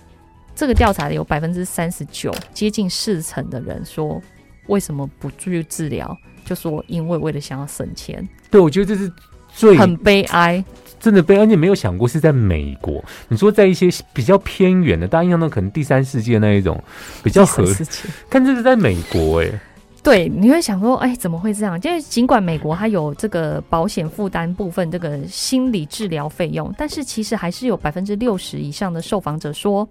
[0.55, 4.21] 这个调查有百分之三十九，接近四成的人说，
[4.67, 6.17] 为什么不去治疗？
[6.45, 9.11] 就说因为为了想要省钱，对，我觉得这是
[9.53, 10.63] 最很悲哀。
[10.99, 13.03] 真的悲，而且没有想过是在美国。
[13.27, 16.81] 你说在一些比较偏远的，大家印象中可能第三世界那一种
[17.21, 17.65] 比较合。
[18.29, 19.51] 看这是在美国哎、
[20.03, 21.79] 对，你会想说，哎，怎么会这样？
[21.81, 29.87] 因为尽管美国它有这个保险负担部分这个心理治疗费用，但是其实还是有百分之六十以上的受访者说，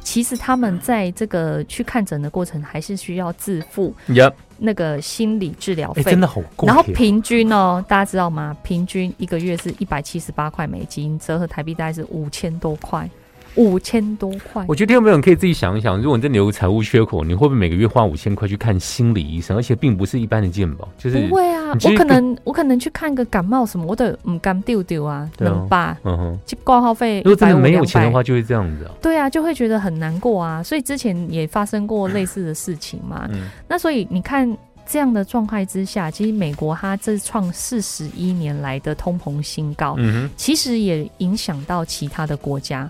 [0.00, 6.10] 其实他们在这个去看诊的过程还是需要自付 Yep，那个心理治疗哎、费。
[6.10, 6.74] 真的好贵耶。
[6.74, 8.54] 然后平均哦，大家知道吗？
[8.62, 13.08] 平均一个月是一百七十八块美金，折合台币大概是五千多块，
[13.56, 14.64] 五千多块。
[14.68, 19.56] 我觉得听众朋友可以自己想一想，如果你真的有财务缺口，你会不会每个月花五千块去看心理医生？
[19.56, 25.98] 而且并不是一般的健保，就是不会啊我可能我可能去看个感冒什么，我都唔敢丢丢啊，能吧？
[26.04, 28.92] 嗯哼，去挂号费，如果真的没有150钱的话，就会这样子啊。
[29.00, 30.62] 对啊，就会觉得很难过啊。
[30.62, 33.28] 所以之前也发生过类似的事情嘛。
[33.32, 42.88] 嗯那所以你看这样的状态之下，其实美国它这创四十一年来的通膨新高，嗯其实也影响到其他的国家。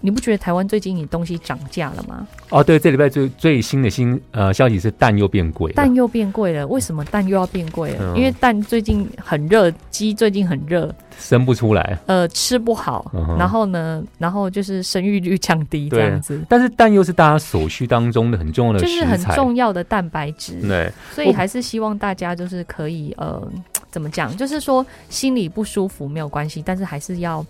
[0.00, 2.26] 你不觉得台湾最近你东西涨价了吗？
[2.48, 8.14] 哦，对，这礼拜最最新的新呃消息是蛋又变贵，蛋又变贵了，为什么蛋又要变贵了？
[8.14, 11.98] 嗯因为蛋最近很热，鸡最近很热，生不出来。
[12.06, 20.60] 呃，吃不好，嗯然后呢，然后就是生育率降低这样子，但是蛋又是大家所需当中的很重要的就是很，重要的蛋白质。
[20.62, 23.46] 对，所以还是希望大家就是可以呃，
[23.90, 24.34] 怎么讲？
[24.36, 27.44] 就是说心里不舒服没有关系，但是还是要。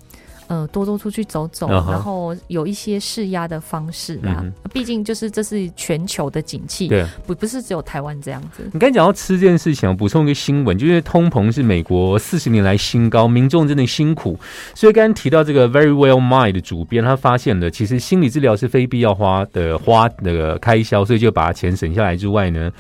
[0.51, 4.53] 呃，多多出去走走然后有一些释压的方式啦嗯。
[4.73, 7.07] 毕竟就是这是全球的景气，对。
[7.25, 8.69] 不不是只有台湾这样子。
[8.73, 14.37] 你刚才讲到吃这件事情，我补充一个新闻，就是通膨是美国四十年来新高，民众真的辛苦。
[14.75, 22.73] 所以刚刚提到这个 Very Well Mind 的主编，他发现了其实心理治疗是非必要花的花那个开销，所以就把钱省下来之外呢。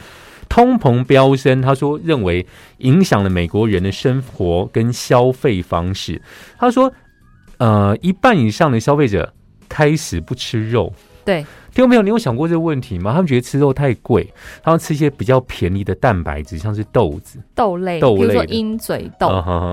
[0.48, 2.44] 通膨飙升，他说认为
[2.78, 6.20] 影响了美国人的生活跟消费方式。
[6.58, 6.92] 他说，
[7.60, 9.34] 呃，一半以上的消费者
[9.68, 10.92] 开始不吃肉。
[11.22, 11.42] 对，
[11.74, 13.12] 听众朋友，你有想过这个问题吗？
[13.12, 14.26] 他们觉得吃肉太贵，
[14.62, 19.28] 他们吃一些比较便宜的蛋白质，像是豆子、豆类，比如说鹰嘴豆，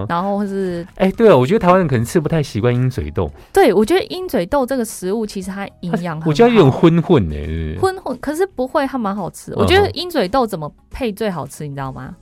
[0.10, 9.54] 然后是哎、对了，我觉得台湾人可能吃不太习惯鹰嘴豆，对我觉得鹰嘴豆这个食物其实它营养我觉得有点混混呢、混混，可是不会，它蛮好吃。
[9.54, 12.14] 嗯我觉得鹰嘴豆怎么配最好吃，你知道吗？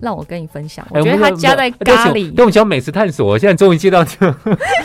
[0.00, 4.36] 让我跟你分享，我哎觉得它加在咖喱，对我们讲美食探索，我现在终于接到这个，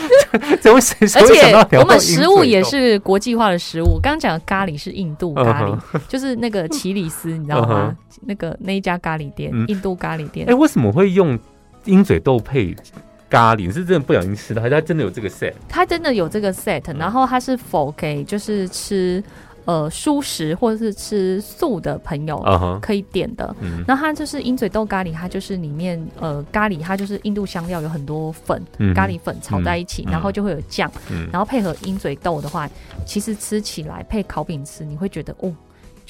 [0.60, 3.98] 怎么谁而且我们食物也是国际化的食物。
[4.02, 7.96] 刚刚讲的咖喱是印度咖喱嗯，就是那个奇里斯，你知道吗？
[8.22, 10.54] 那个那一家咖喱店嗯，印度咖喱店哎、。
[10.54, 11.38] 为什么会用
[11.84, 12.74] 鹰嘴豆配
[13.28, 13.72] 咖喱？
[13.72, 15.52] 是真的不小心吃的，还是他真的有这个 set？
[15.68, 19.22] 他真的有这个 set，嗯然后他是否给就是吃
[19.70, 22.44] 呃素食或者是吃素的朋友
[22.82, 23.54] 可以点的。
[23.60, 23.84] 嗯。
[23.86, 30.10] 然后它就是鹰嘴豆咖喱，它就是里面呃咖喱，它就是印度香料有很多粉，嗯咖喱粉炒在一起，嗯。
[30.10, 31.28] 然后就会有酱，嗯。
[31.32, 32.68] 然后配合鹰嘴豆的话，
[33.06, 35.54] 其实吃起来配烤饼吃，你会觉得哦，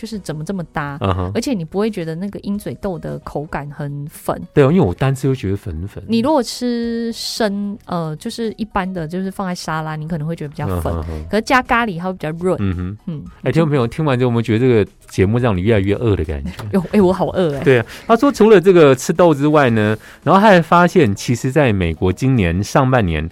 [0.00, 0.98] 就是怎么这么搭，
[1.34, 4.40] 而且你不会觉得那个鹰嘴豆的口感很粉。
[4.54, 12.56] 对哦，因为我单吃会觉得粉粉，你如果吃生，呃，就是一般的，就是放在沙拉，你可能会觉得比较粉，嗯哼可是加咖喱它会比较润。
[12.60, 16.52] 嗯哼，嗯，哎，听众朋友听完之后，我们觉得这个节目让你越来越饿的感觉。
[16.72, 23.28] 哟， 哎、我好饿哎、对啊，他说除了这个吃豆之外呢，然后他还发现，其实在美国今年上半年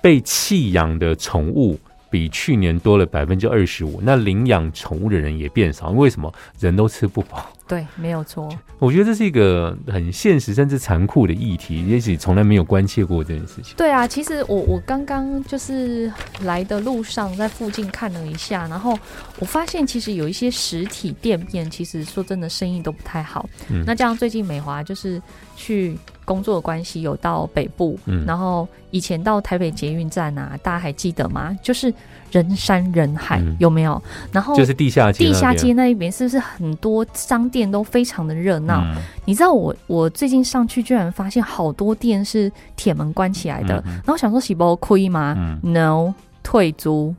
[0.00, 1.76] 被弃养的宠物
[2.14, 6.32] 比去年多了百分之二十五，那领养宠物的人也变少，为什么？
[6.60, 7.50] 人都吃不饱。
[7.66, 8.48] 对，没有错。
[8.78, 13.74] 我觉得这是一个很现实甚至残酷的议题，也许从来没有关切过这件事情。
[13.76, 18.98] 对啊，其实我我刚刚就是来的路上，在附近看了一下，然后
[19.38, 23.48] 我发现其实有一些实体店面，其实说真的生意都不太好。
[23.70, 25.20] 嗯那这样最近美华就是
[25.56, 31.56] 去工作的关系，有到北部，嗯然后以前到台北捷运站啊，大家还记得吗？
[31.62, 31.92] 就是
[32.34, 33.56] 人山人海，嗯。
[33.60, 34.02] 有没有？
[34.32, 38.82] 然后就是地下街那边，地下街那一边是不是很多商店都非常的热闹？
[38.84, 38.96] 嗯。
[39.24, 45.60] 你知道我我最近上去居然发现好多店是铁门关起来的，嗯然后想说喜包亏吗、嗯。
[45.72, 47.14] N o 退租。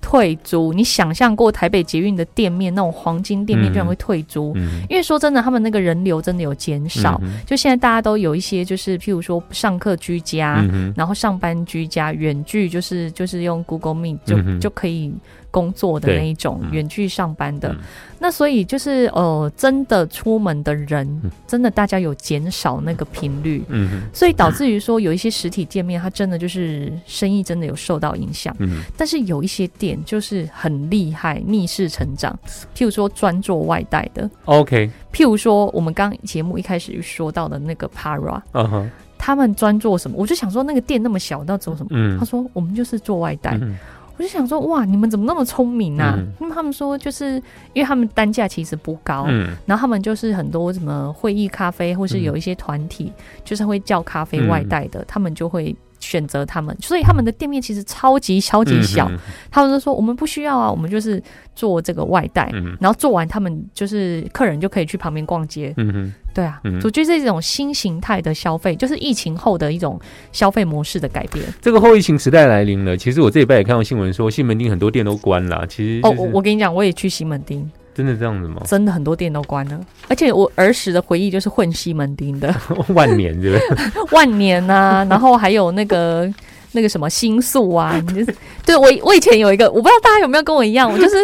[0.00, 4.52] 退租，你想象过台北捷运的店面那种黄金店面嗯居然会退租？
[4.56, 7.18] 嗯因为说真的，他们那个人流真的有减少。
[7.22, 15.12] 嗯就现在大家都有一些，就是譬如说上课居家，嗯然后上班居家，远距就是就是用 Google Meet 就、嗯就可以
[15.50, 16.70] 工作的那一种嗯。
[16.72, 17.68] 远距上班的。
[17.70, 17.78] 嗯。
[18.22, 21.30] 那所以就是呃，真的出门的人，嗯。
[21.46, 28.54] 真的大家有减少那个频率，嗯所以导致于说有一些实体店面，它真的就是生意真的有受到影响。
[28.58, 32.38] 嗯但是有一些店就是很厉害，逆势成长，
[32.76, 40.16] 譬如说专做外带的，，OK，譬如说我们刚节目一开始说到的那个 Para，嗯哼，他们专做什么？
[40.18, 41.88] 我就想说那个店那么小，那做什么？
[41.92, 42.18] 嗯。
[42.18, 43.56] 他说我们就是做外带。
[43.62, 43.76] 嗯
[44.20, 46.14] 我就想说哇，你们怎么那么聪明啊？
[46.14, 46.30] 嗯。
[46.40, 47.36] 因为他们说就是
[47.72, 49.56] 因为他们单价其实不高，嗯。
[49.64, 53.10] 然后他们就是很多什么会议咖啡，或是有一些团体，
[53.42, 59.08] 就是会叫咖啡外带的，他们就会选择他们，所以他们的店面其实超级超级小。
[59.08, 59.18] 嗯
[59.50, 61.22] 他们就说我们不需要啊，我们就是
[61.54, 62.50] 做这个外带。
[62.52, 70.00] 嗯然后做完，他们就是客人就可以去旁边逛街，嗯哼，对啊，嗯我觉得这是一种新形态的消费，就是疫情后的一种
[70.32, 71.44] 消费模式的改变。
[71.60, 72.96] 这个后疫情时代来临了。
[72.96, 75.66] 其实我这礼拜也看到新闻说，西门町很多店都关了。
[75.66, 78.62] 其实、哦，就是、我我跟你讲，我也去西门町，真的这样子吗？
[78.66, 82.54] 真的很多店都关了，而且我儿时的回忆就是混西门町的
[82.94, 84.02] 万年对不对？
[84.16, 86.32] 万年啊，然后还有那个。
[86.72, 91.16] 那个什么新宿啊，你就是对我我以前有一个，我不知道大家有没有跟我一样，我就是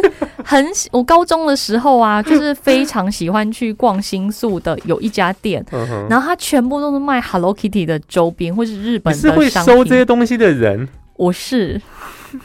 [0.43, 5.65] 很喜我高中的时候啊，就是非常喜欢去逛新宿的有一家店，
[6.11, 10.05] 然后它全部都是卖 Hello Kitty 的周边或是日你本是会的收这些。
[10.05, 11.81] 东西的人，我是，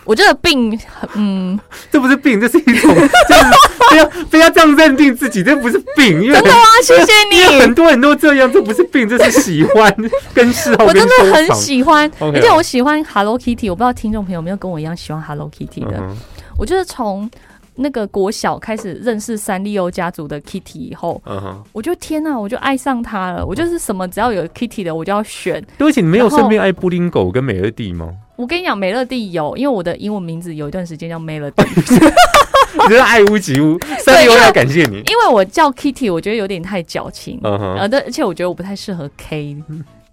[0.05, 0.77] 我这个病，
[1.15, 1.59] 嗯，
[1.91, 3.45] 这不是病，这是一种，就是
[3.89, 6.57] 不要不要这样认定自己，这不是病，因为真的吗？
[6.83, 9.93] 谢谢你因为很，多人都这样，这不是病，这是喜欢
[10.33, 11.51] 跟嗜好 我真的很。
[11.53, 13.69] 喜欢，而且我喜欢 Hello Kitty。
[13.69, 15.97] 我不知道听众朋友有没有跟我一样喜欢 Hello Kitty 的。
[15.99, 16.15] 嗯
[16.57, 17.29] 我就是从
[17.75, 23.45] 那个国小开始认识三丽鸥家族的 Kitty 以后，嗯，我就天呐，我就爱上它了。
[23.45, 25.59] 我就是什么只要有 Kitty 的，我就要选。
[25.77, 28.09] 对不起，你没有然后顺便爱布丁狗跟美乐蒂吗？
[28.41, 31.51] 我跟你讲，美乐蒂有，因为我的英文名字有一段时间叫 Melody，
[32.73, 34.95] 你真是爱屋及乌，三六要感谢你。
[35.05, 37.39] 因为我叫 Kitty，我觉得有点太矫情。
[37.43, 39.55] 嗯哼，而且我觉得我不太适合 K，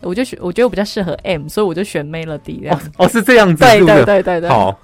[0.03, 3.07] 我就选，我觉得我比较适合 M，所以我就选 Melody 这样哦。
[3.07, 4.51] 哦是这样子，对对对对对。
[4.51, 4.79] 好，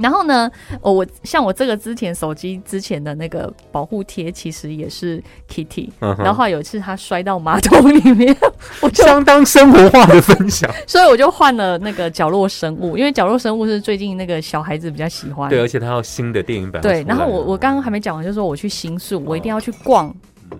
[0.00, 5.90] 然后呢，哦，我像我这个之前手机之前的那个保护贴，其实也是 Kitty。
[6.00, 8.36] 然后后来有一次它摔到马桶里面，
[8.82, 10.70] 我就相当生活化的分享。
[10.86, 15.48] 所以我就换了那个角落生物，因为角落生物是最近那个小孩子比较喜欢。
[15.48, 16.80] 对，而且它要新的电影版。
[16.82, 20.14] 对，然后我我刚刚还没讲完，就是说我去新宿，我一定要去逛。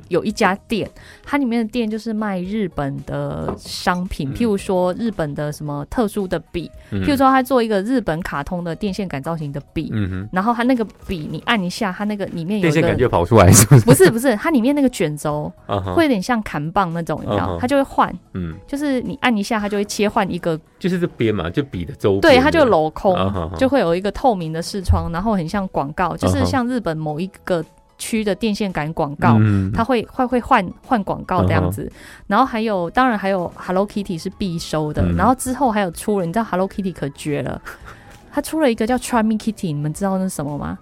[0.09, 0.88] 有一家店，
[1.22, 4.35] 它里面的店就是卖日本的商品，嗯。
[4.35, 7.03] 譬如说日本的什么特殊的笔，嗯。
[7.03, 13.85] 譬如，说他做一个日本卡通的电线杆造型的笔，嗯哼，然后它那个笔你按一下，它那个里面有电线杆一个就跑出来，是不是？
[13.85, 15.53] 不是不是，它里面那个卷轴
[15.94, 22.20] 会有点像砍棒那种，你知道它就会换，嗯，就是你按一下，它就会切换一个，就是这边嘛，就笔的周边。
[22.20, 23.16] 对，它就镂空
[23.59, 27.64] 就会有一个透明的视窗，然后很像广告，就是像日本某一个
[28.01, 29.37] 区的电线杆广告。
[29.39, 31.89] 嗯它会会会换换广告这样子，
[32.27, 37.63] 然后还有当然还有 Hello Kitty 是必收的，嗯然后之后还有出了，你知道 Hello Kitty 可绝了，
[38.33, 40.77] 它出了一个叫 Charming Kitty，你们知道那是什么吗？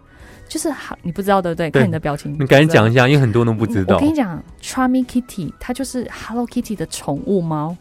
[0.48, 1.70] 就是好，你不知道对不对？
[1.70, 3.03] 对看你的表情，你赶紧讲一下。
[3.03, 4.09] 下，因为很多人都不知道我跟。
[4.09, 7.76] 你讲，Charmy Kitty 它就是 Hello Kitty 的宠物猫，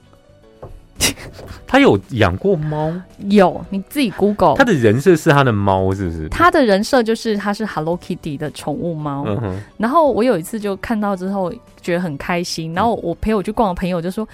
[1.68, 2.94] 他有养过猫，
[3.30, 6.30] 有你自己 Google，他的人设是他的猫，是不是？
[6.30, 9.26] 他的人设就是他是 Hello Kitty 的宠物猫。
[9.28, 11.52] 嗯，然后我有一次就看到之后
[11.82, 14.28] 觉得很开心，然后我陪我去逛的朋友就说。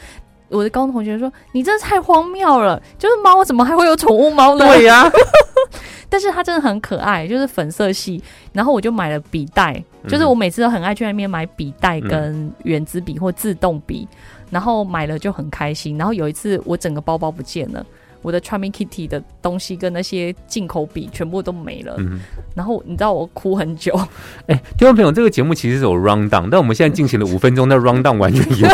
[0.50, 5.10] 我的高中同学说：“你真的太荒谬了，就是猫怎么还会有宠物猫呢？”对呀，
[6.08, 8.22] 但是它真的很可爱，就是粉色系。
[8.52, 14.08] 然后我就买了笔袋，嗯就是我每次都很爱去那边买笔袋跟圆珠笔或自动笔，
[14.54, 15.98] 然后买了就很开心。
[15.98, 17.86] 然后有一次我整个包包不见了，
[18.22, 21.96] 我的 Charming Kitty 的东西跟那些进口笔全部都没了。
[21.98, 22.22] 嗯，
[22.56, 23.94] 然后你知道我哭很久，
[24.48, 28.70] 哎，听众朋友，这个节目其实是有 round down，但我们现在进行了五分钟那 round down 完全以外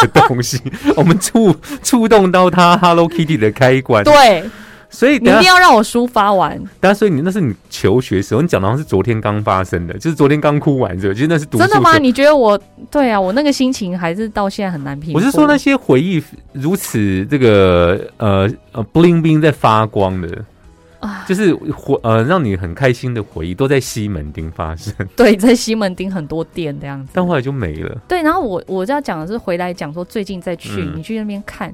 [0.00, 0.58] 的东西，
[0.96, 4.42] 我们触触动到他 Hello Kitty 的开关，对
[4.94, 6.62] 所以你一定，要让我抒发完。
[6.80, 11.14] 但所以你那是你求学时候，你讲的好像是昨天刚发生的，就是昨天刚哭完，是吧？
[11.14, 11.98] 其实那是读真的吗？
[11.98, 12.58] 你觉得我
[12.90, 13.20] 对啊？
[13.20, 15.12] 我那个心情还是到现在很难平。
[15.12, 16.22] 我是说那些回忆
[16.52, 20.44] 如此这个呃呃 bling bling 在发光的，
[21.00, 27.10] 啊，就是回呃让你很开心的回忆都在西门町发生， 对，在西门町很多店这样子。
[27.12, 28.00] 但后来就没了。
[28.06, 31.72] 对，然后我我要讲的是回来讲说，最近再去、嗯你去那边看，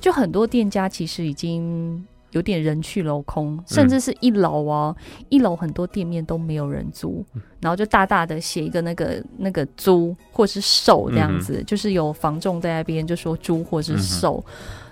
[0.00, 4.94] 就很多店家其实已经有点人去楼空，甚至是一楼哦，
[5.28, 7.24] 一楼很多店面都没有人租，
[7.60, 14.44] 然后就大大的写一个那个那个租或是售这样子，就是有房仲在那边就说租或是售，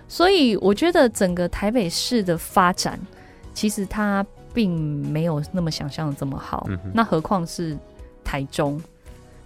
[0.09, 2.99] 所以我觉得整个台北市的发展
[3.53, 4.25] 其实它
[4.55, 4.79] 并
[5.11, 7.77] 没有那么想象的这么好，嗯那何况是
[8.23, 8.81] 台中。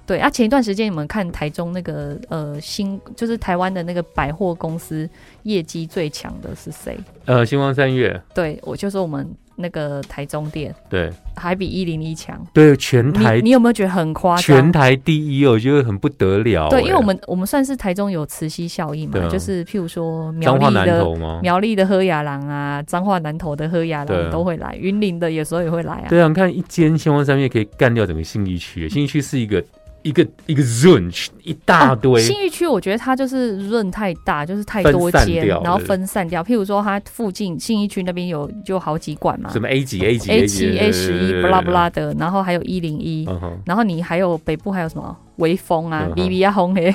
[0.06, 5.08] 对啊，前一段时间你们看台中那个呃新，就是台湾的那个百货公司
[5.44, 6.98] 业绩最强的是谁？
[7.24, 9.26] 呃，星光三月，对我就说我们
[9.56, 12.38] 那个台中店对还比一零一强。
[12.52, 14.42] 对，全台你你有没有觉得很夸张？
[14.42, 21.40] 全台第一，我觉得很不得了、对，哎因为我们我们算是台中有磁吸效应嘛，啊就是譬如说苗栗的？
[21.40, 26.06] 苗栗的喝雅郎啊，彰化南投的喝雅郎都会来，云林的有时候也会来啊。
[26.10, 29.64] 对啊，你看一间星光三月可以干掉整个信义区，信义区是一个
[30.04, 31.10] 一个一个 zone
[31.42, 36.44] 一大堆，哦新义区我觉得它就是润太大，就是太多间然后分散掉。
[36.44, 43.26] 譬如说，它附近信义区那边有就好几馆嘛什么 A 级 A 级，A 七、A 十一，不拉不，拉的，然后还有一零一，
[43.64, 46.94] 然后你还有北部还有什么微风啊 B B 啊、红黑。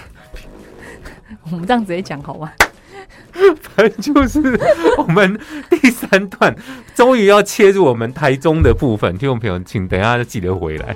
[1.51, 2.51] 我们这样直接讲好吗？
[3.59, 4.39] 反正就是
[4.97, 5.39] 我们
[5.69, 6.55] 第三段
[6.93, 10.95] 终于要切入我们台中的部分，听众朋友，请等一下记得回来。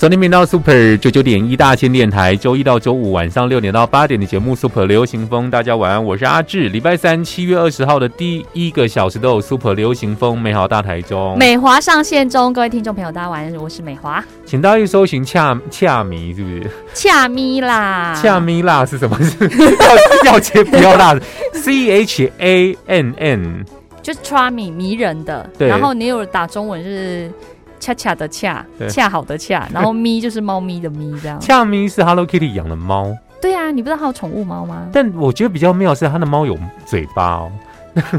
[0.00, 6.70] 收听频道 Super 九九点一大千电台，周一到周五晚上六点到八点的节目 Super 流行风，大家晚安，我是阿志。
[6.70, 11.36] 礼拜三七月二十号的第一个小时都有 Super 流行风，美好大台中。
[11.36, 16.70] 美华上线中，各位听众朋友，大家晚安，我是美华，请大家去搜寻恰恰迷，是不是？
[16.94, 19.18] 恰咪啦，恰咪辣是什么？
[19.22, 19.36] 是
[20.24, 21.20] 要要切不要辣的
[21.52, 23.66] ？C H A N N
[24.00, 27.30] 就是 charming 迷人的，对然后你有打中文是
[27.80, 31.40] 恰恰的恰，恰好的恰，然后咪就是猫咪的咪，这样。
[31.40, 34.86] 恰咪是 Hello Kitty 养的猫，对啊，你不知道它有宠物猫吗？
[34.92, 36.56] 但我觉得比较妙是它的猫有
[36.86, 37.50] 嘴巴哦。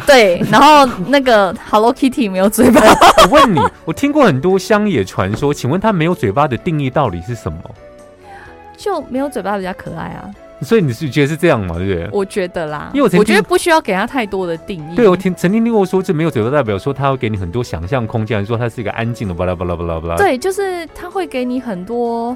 [0.05, 2.82] 对，然后那个 Hello Kitty 没有嘴巴，
[3.24, 7.59] 我问你，我听过很多乡野传说，请问它没有嘴巴的定义到底是什么？
[8.76, 10.28] 就没有嘴巴比较可爱啊，
[10.62, 11.78] 所以你是觉得是这样嘛？
[11.78, 12.09] 对不对？
[12.12, 14.95] 我觉得啦，因为我我觉得不需要给他太多的定义。
[14.95, 22.36] 对，我听曾经听过说，这没有嘴巴代表说他会给你很多想象空间，说他是一个安静的巴拉巴拉巴拉巴拉。，对，就是他会给你很多，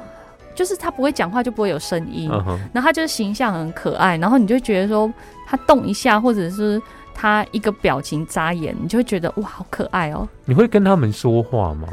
[0.56, 2.30] 就是他不会讲话就不会有声音，
[2.74, 5.12] 然后他就是形象很可爱，然后你就觉得说
[5.48, 6.82] 他动一下，或者是
[7.14, 10.28] 他一个表情眨眼，你就会觉得哇，好可爱哦。
[10.46, 11.88] 你会跟他们说话吗？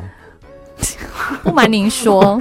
[1.42, 2.40] 不瞒您说，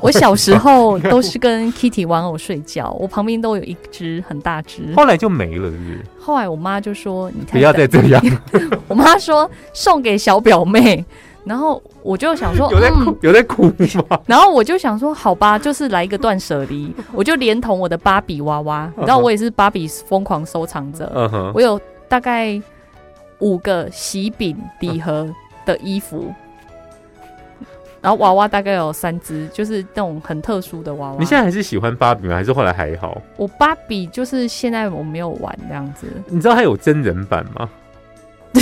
[0.00, 4.92] 我小时候都是跟 Kitty 玩偶睡觉，我旁边都有一只很大只。
[4.96, 6.04] 后来就没了，是不是？
[6.20, 8.22] 后来我妈就说：“你看，不要再这样，
[8.88, 11.04] 我妈说送给小表妹，
[11.44, 13.64] 然后我就想说， 有在哭嗯，，有在哭
[14.08, 14.20] 吗？
[14.26, 21.10] 然后我就想说，好吧，就是来一个断舍离，我就连同我的芭比娃娃，你知道我也是芭比疯狂收藏者，
[21.54, 22.60] 我有大概
[23.38, 25.28] 五个喜饼礼盒
[25.64, 26.32] 的衣服，
[28.00, 31.16] 然后娃娃大概有三只，就是那种很特殊的娃娃。
[31.18, 32.34] 你现在还是喜欢芭比吗？
[32.34, 33.20] 还是后来还好？
[33.36, 36.06] 我芭比就是现在我没有玩这样子。
[36.26, 37.68] 你知道它有真人版吗？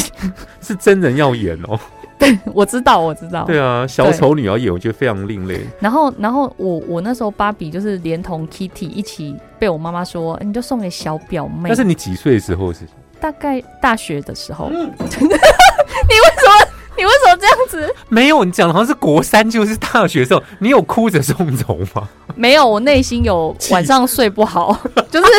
[0.60, 1.78] 是真人要演哦。
[2.18, 3.44] 对我知道，我知道。
[3.44, 5.60] 对啊，小丑女要演，我觉得非常另类。
[5.78, 11.68] 然后，然后我我那时候芭比就是连同 Kitty 一起被我妈妈说，你就送给小表妹。
[11.68, 12.80] 但是你几岁的时候是？
[13.20, 14.70] 大概大学的时候。
[14.72, 16.68] 嗯 你为什么？
[16.98, 17.94] 你为什么这样子？
[18.08, 20.42] 没有，你讲的好像是国三，就是大学时候。
[20.58, 22.08] 你有哭着送走吗？
[22.34, 24.76] 没有，我内心有晚上睡不好，
[25.10, 25.26] 就是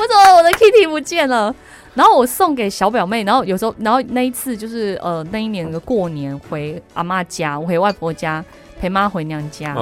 [0.00, 1.54] 为什么我的 Kitty 不见了？
[1.94, 8.42] 然后我送给小表妹，然后有时候，然后那一次就是呃那一年的过年回阿妈家，我回外婆家
[8.80, 9.74] 陪妈回娘家，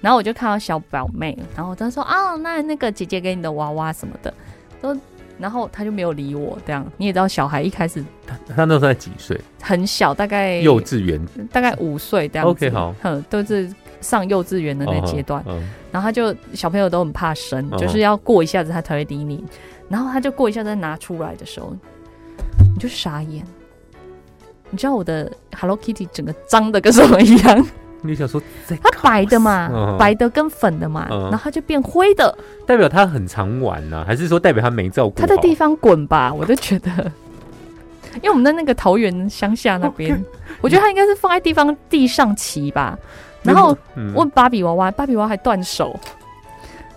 [0.00, 4.32] 然后我就看到小表妹，然后她说啊，那那个姐姐给你的娃娃什么的，
[4.80, 4.96] 都，
[5.38, 9.40] 然后他就没有理我，这样你也知道，小孩一开始他他那时候才几岁？
[9.60, 12.50] 很小，大概幼稚园，大概五岁这样子。
[12.50, 15.44] OK 好，哼，都是上幼稚园的那阶段，
[15.92, 19.44] 然后他就小朋友都很怕生，就是要过一下子他才会理你。
[19.88, 21.74] 然后他就过一下再拿出来的时候，
[22.74, 23.42] 你就傻眼。
[24.70, 27.66] 你知道我的 Hello Kitty 整个脏的跟什么一样？
[28.02, 28.40] 你想说
[28.82, 32.36] 它白的嘛，白的跟粉的嘛，然后它就变灰的，
[32.66, 35.20] 代表它很常玩呢，还是说代表它没照顾？
[35.20, 36.90] 它在地方滚吧，我就觉得，
[38.16, 40.24] 因为我们在那个桃园乡下那边，
[40.60, 42.98] 我觉得它应该是放在地方地上骑吧。
[43.42, 43.76] 然后
[44.14, 45.98] 问芭比娃娃，芭比娃娃还断手，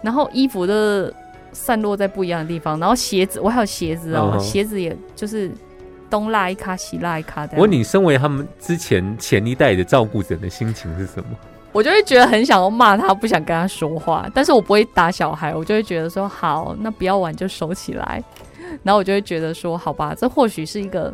[0.02, 1.14] 然后衣服的。
[1.54, 5.52] 散落在不一样的地方，然后鞋子我还有鞋子哦，鞋子也就是
[6.12, 7.54] 东拉一卡西拉一卡的。
[7.56, 11.30] 我问你，身为他们之前前一代的照顾者的心情是什么？
[11.72, 18.22] 我就会觉得很想要骂他，不想跟他说话，但是我不会打小孩，我就会觉得说好，那不要玩就收起来，
[18.84, 21.12] 然后我就会觉得说好吧，这或许是一个。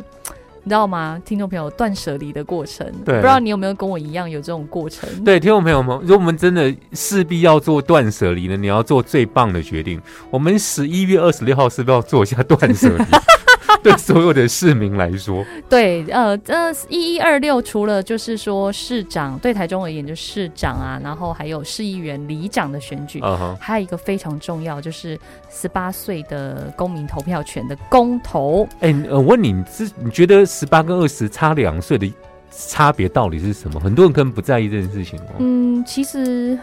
[0.64, 5.08] 你知道吗，听众朋友，断舍离的过程，对，不知道你有没有跟我一样有这种过程？
[5.24, 9.98] 对，听众朋友们，如果我们真的势必要做断舍离呢，你要做最棒的决定。
[10.28, 13.04] 我们十一月二十六号是不是要做一下断舍离？
[13.82, 23.20] 对所有的市民来说， 对，呃，呃，一一二六除了就是说市长对台中而言就市长啊，然后还有市议员、里长的选举，
[23.60, 25.18] 还有一个非常重要就是
[25.50, 28.68] 十八岁的公民投票权的公投。
[28.80, 32.12] 哎，我问你，是你觉得十八跟二十差两岁的
[32.50, 33.78] 差别到底是什么？
[33.78, 35.34] 很多人可能不在意这件事情哦。
[35.38, 36.58] 嗯，其实。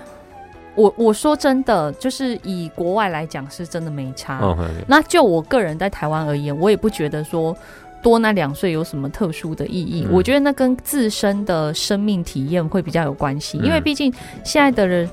[0.76, 4.56] 我我说真的，就是以国外来讲，是真的没差。
[4.88, 7.56] 那就我个人在台湾而言，我也不觉得说
[8.04, 10.06] 多那两岁有什么特殊的意义。
[10.12, 14.14] 我觉得那跟自身的生命体验会比较有关系，因为毕竟
[14.44, 15.10] 现在的人，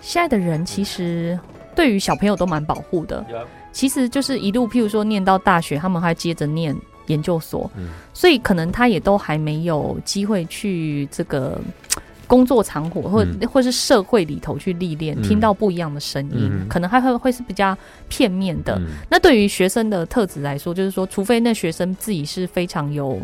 [0.00, 1.38] 现在的人其实
[1.74, 3.24] 对于小朋友都蛮保护的。
[3.72, 6.74] 其实就是一路，譬如说念到大学，他们还接着念
[7.06, 7.70] 研究所，
[8.12, 11.60] 所以可能他也都还没有机会去这个。
[12.28, 17.76] 工作场所或或是社会里头去历练，听到不一样的声音，可能还会会是比较
[18.08, 18.80] 片面的。
[19.08, 23.18] 那对于学生的特质来说，就是说，除非那学生自己是非常有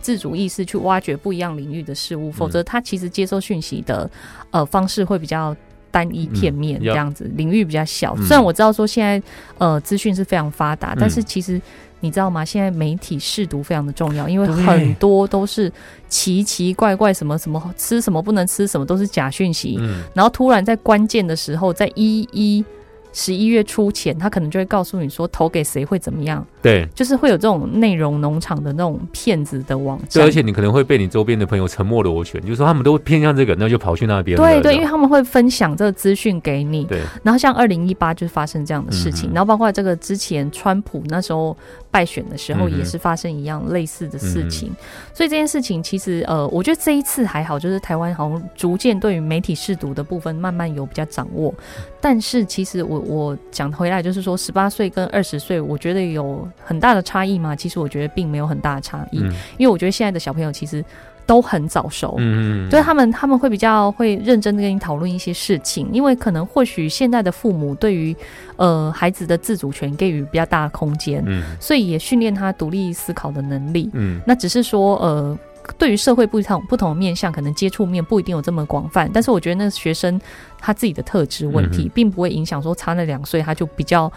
[0.00, 4.08] 自主意识去挖掘不一样领域的事物，否则他其实接收讯息的
[4.50, 5.56] 呃方式会比较
[5.90, 8.14] 单一片面，这样子领域比较小。
[8.18, 11.60] 虽然我知道说现在呃资讯是非常发达，但是其实。
[12.00, 12.44] 你知道吗？
[12.44, 15.72] 现在媒体试毒非常的重要，因为很多都是
[16.08, 19.76] 奇奇怪怪，什么什么吃什么不能吃什么，都是假讯息。
[19.78, 22.64] 嗯，然后突然在关键的时候，在一一。
[23.12, 26.44] 十一月初前，他可能就会告诉你说投给谁会怎么样。
[26.62, 30.22] 对，就是会有这种内容农场的那种骗子的网站。
[30.22, 34.36] 对，而且你可能会被你周边的朋友沉默螺旋，就是说他们都偏向这个，那就跑去那边。
[34.36, 36.84] 对对，因为他们会分享这个资讯给你。
[36.84, 37.00] 对。
[37.22, 41.56] 然后像二零一八就发生这样的事情，然后包括这个之前川普那时候
[41.90, 44.70] 败选的时候也是发生一样类似的事情。
[45.14, 51.54] 所以这件事情其实呃，我觉得这一次还好，就是台湾好像逐渐对于媒体试读的部分慢慢有比较掌握。
[52.00, 53.00] 但是其实我。
[53.10, 57.56] 我讲回来就是说，十八岁跟二十岁，我觉得有很大的差异嘛？
[57.56, 59.18] 其实我觉得并没有很大的差异，
[59.58, 60.84] 因为我觉得现在的小朋友其实
[61.26, 68.14] 都很早熟，嗯嗯，对他们他们会比较会认真的跟你讨论一些事情，因为可能或许现在的父母对于
[68.56, 75.36] 呃孩子的自主权给予比较大的空间，嗯，所以也训练他独立思考的能力，嗯，那只是说呃。
[75.78, 80.20] 对于社会不同不同的面向，可能接触面不一定有这么广泛，但是我觉得那学生
[80.58, 84.10] 他自己的特质问题，并不会影响说差那两岁他就比较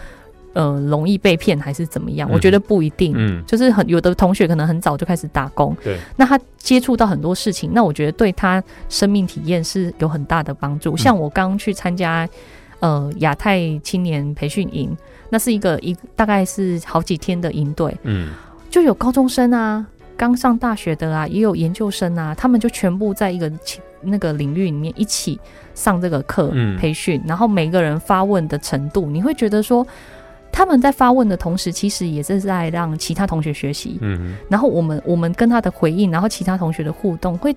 [0.52, 2.28] 呃容易被骗还是怎么样？
[2.30, 10.96] 我觉得不一定，嗯，就是很有的同学可能很早就开始打工，对，那他接触到很多事情，那我觉得对他生命体验是有很大的帮助。
[10.96, 12.28] 像我刚去参加
[12.80, 14.96] 呃亚太青年培训营，
[15.30, 18.28] 那是一个一大概是好几天的营队，嗯，
[18.70, 19.86] 就有高中生啊。
[20.16, 23.50] 刚上大学的啊，也有研究生啊，他们就全部在一个
[24.00, 25.38] 那个领域里面一起
[25.74, 29.86] 上这个课嗯培训，然后每个人发问的程度，你会觉得说。
[30.56, 33.98] 他们在发问的同时，其实也是在让其他同学学习。
[34.00, 37.52] 嗯然后我们我们跟他的回应，然后其他同学的互动，会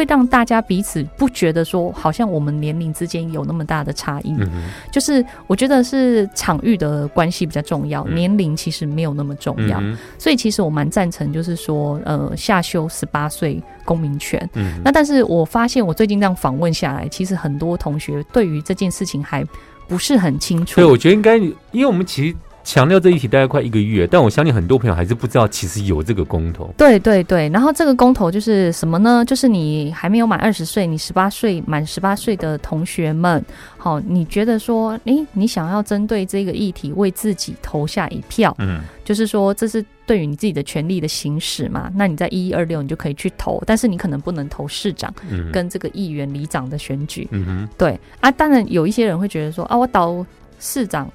[0.00, 4.34] 会让大家彼此不觉得说，好像我们年龄之间有那么大的差异。
[4.40, 4.48] 嗯
[4.90, 9.78] 就是我觉得是场域的关系比较重要，嗯年龄其实没有那么重要。
[9.82, 14.40] 嗯所以其实我蛮赞成，就是说，呃，下修十八岁公民权。
[14.54, 19.44] 嗯那但是我发现，我最近这样访问下来，其实很多同学对于这件事情还
[19.86, 20.76] 不是很清楚。
[20.76, 26.72] 所以我觉得应该，因为我们其实强调这一题大概快一个月，但我相信很多朋友还是不知道，其实有这个公投。
[26.76, 29.24] 对对对，然后这个公投就是什么呢？
[29.24, 33.42] 就是你还没有满二十岁，你十八岁满十八岁的同学们，
[33.76, 41.90] 好，你觉得说，诶，你想要针对这个议题为自己投下一票，嗯就是说这是对于你自己的权利的行使嘛？
[41.96, 47.26] 那你在一一二六你就可以去投，但是你可能不能投市长嗯，跟这个议员、里长的选举。
[47.32, 50.24] 嗯哼对啊，当然有一些人会觉得说啊，我倒
[50.60, 51.10] 市长、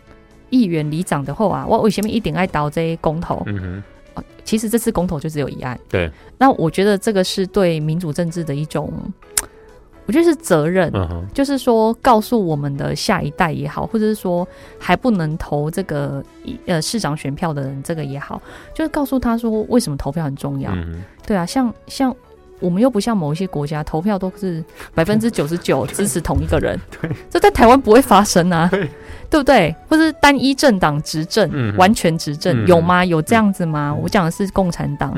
[0.49, 3.41] 议员、里长的后啊，我为什么一定爱倒这些公投？
[3.45, 3.83] 嗯哼
[4.15, 5.77] 哦其实这次公投就只有一案。
[5.89, 8.93] 对，那我觉得这个是对民主政治的一种，
[10.05, 10.89] 我觉得是责任。
[10.93, 14.47] 嗯就是说，告诉我们的下一代也好，或者是说
[14.79, 16.23] 还不能投这个
[16.67, 18.41] 呃市长选票的人，这个也好，
[18.73, 20.71] 就是告诉他说为什么投票很重要。
[20.73, 22.15] 嗯对啊，像像
[22.65, 24.63] 我们又不像某一些国家投票都是
[24.95, 28.89] 百分之九十九支持同一个人， 对，这在台湾不会发生啊，对。
[29.27, 29.75] 对不对？
[29.89, 33.03] 或是单一政党执政，嗯完全执政、嗯有吗？
[33.03, 33.93] 有这样子吗？
[33.99, 35.13] 我讲的是共产党，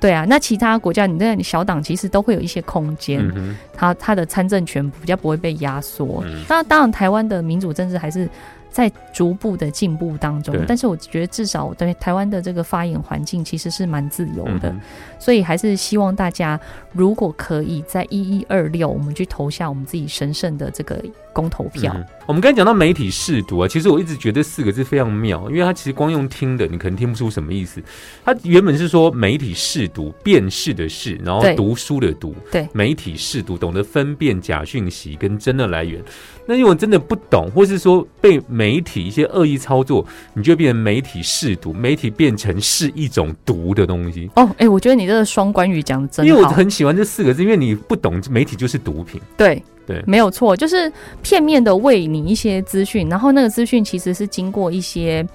[0.00, 3.56] 对啊，那其他国家你那小党其实都会有一些空间，嗯哼。
[3.74, 6.24] 它它的参政权比较不会被压缩。
[6.48, 8.28] 那，当然，台湾的民主政治还是
[8.70, 14.80] 在逐步的进步当中，但是我觉得至少对台湾的这个发言环境其实是蛮自由的，嗯
[15.18, 16.58] 所以还是希望大家
[16.92, 21.02] 如果可以在一一二六，我们去投下我们自己神圣的这个
[21.32, 21.92] 公投票。
[21.96, 27.82] 嗯我们刚才讲到媒体试读啊，其实我一直觉得四个字非常妙，因为它其实光用听的，你可能听不出什么意思。
[28.22, 36.04] 它原本是说媒体试读，辨识的识，然后读书的读，对媒体试读，懂得分辨假讯息跟真的来源。
[36.44, 44.28] 那如果真的不懂，或是说被媒体一些恶意操作，你就会变成媒体试读，媒体变成是一种毒的东西。
[44.36, 49.18] 哦，哎、我觉得你这个双关语讲的真因为我，很喜欢这四个字，因为你不懂媒体就是毒品。
[49.34, 50.00] 对对。
[50.06, 55.26] 没有错，就是片面的喂你一些资讯，然后那个资讯其实是经过一些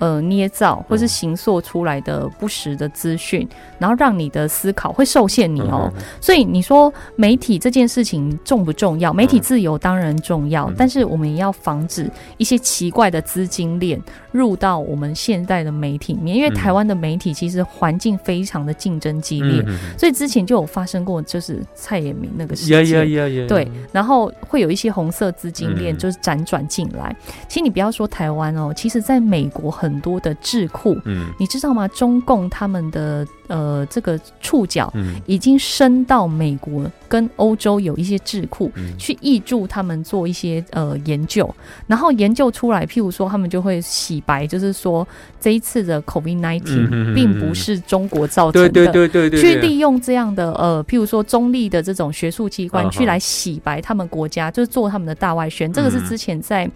[0.00, 3.48] 呃捏造或是形塑出来的不实的资讯，
[3.78, 5.88] 然后让你的思考会受限你哦。
[5.94, 9.12] 嗯所以你说媒体这件事情重不重要？
[9.12, 14.00] 媒体自由当然重要，嗯但是我们也要防止一些奇怪的资金链
[14.32, 22.98] 入到我们现代的媒体里面，因为嗯台湾的媒体其实环境非常的竞争激烈，嗯所以之前就有发生过，就是蔡衍明那个事呀件。
[23.12, 23.46] 呀呀呀！
[23.48, 27.14] 对，然后会有一些红色资金链嗯就是辗转进来。
[27.48, 31.32] 其实你不要说台湾哦，其实在美国很多的智库，嗯。
[31.38, 31.88] 你知道吗？
[31.88, 35.14] 中共他们的呃这个触角嗯。
[35.26, 38.70] 已经伸到美国跟欧洲有一些智库。
[38.74, 38.96] 嗯。
[38.98, 41.48] 去挹注他们做一些呃研究，
[41.86, 45.06] 然后研究出来，譬如说他们就会洗白，就是说
[45.40, 55.72] 这一次的 COVID nineteen 并不是中国造成对的，对对对对，对去利用这样的呃，譬如说中立的这种学术机关去来洗白他们国家，就是做他们的大外宣。
[55.72, 56.04] 这个是嗯。
[56.10, 56.68] 之前在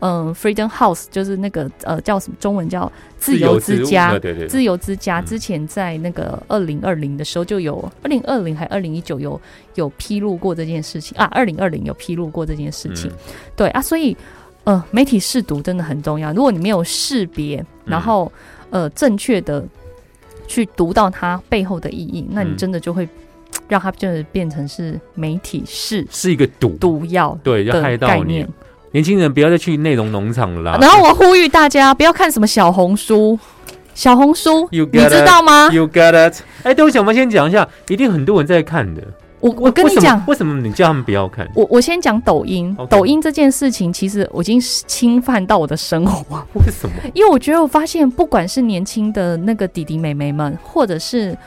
[0.00, 4.10] 嗯、Freedom House，就是那个呃叫什么中文叫自由之家。
[4.12, 9.40] 对对对，自由之家嗯之前在那个二零二零的时候就有，二零二零还二零一九有
[9.74, 13.16] 有披露过这件事情啊，二零二零有披露过这件事情，嗯
[13.56, 14.16] 对啊，所以
[14.64, 16.32] 呃，媒体试读真的很重要。
[16.32, 18.30] 如果你没有识别，嗯然后、
[18.70, 19.64] 呃正确的
[20.46, 23.08] 去读到它背后的意义，那你嗯真的就会
[23.66, 28.48] 让它就是变成是媒体是是一个毒，毒药对，要害的到你概念。。
[28.92, 30.78] 年轻人不要再去内容农场了啦。
[30.80, 33.38] 然后我呼吁大家不要看什么小红书，
[33.94, 36.40] 小红书 You 你知道吗？You got it？
[36.62, 39.02] 哎，对，我想我们先讲一下，一定很多人在看的。
[39.40, 41.48] 我我跟你讲，为什么你叫他们不要看？
[41.54, 46.94] 我我先讲抖音抖音这件事情，其实我已经侵犯到我的生活， 为什么？
[47.14, 51.38] 因为我觉得我发现，不管是年轻的那个弟弟妹妹们，或者是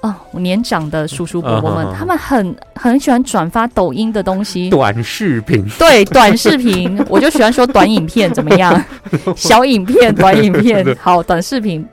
[0.00, 4.70] 啊、年长的叔叔伯伯们，他们很很喜欢转发抖音的东西。
[4.70, 8.84] 短视频， 对短视频，我就喜欢说短影片怎么样？
[9.34, 11.84] 小影片、短影片，好，短视频。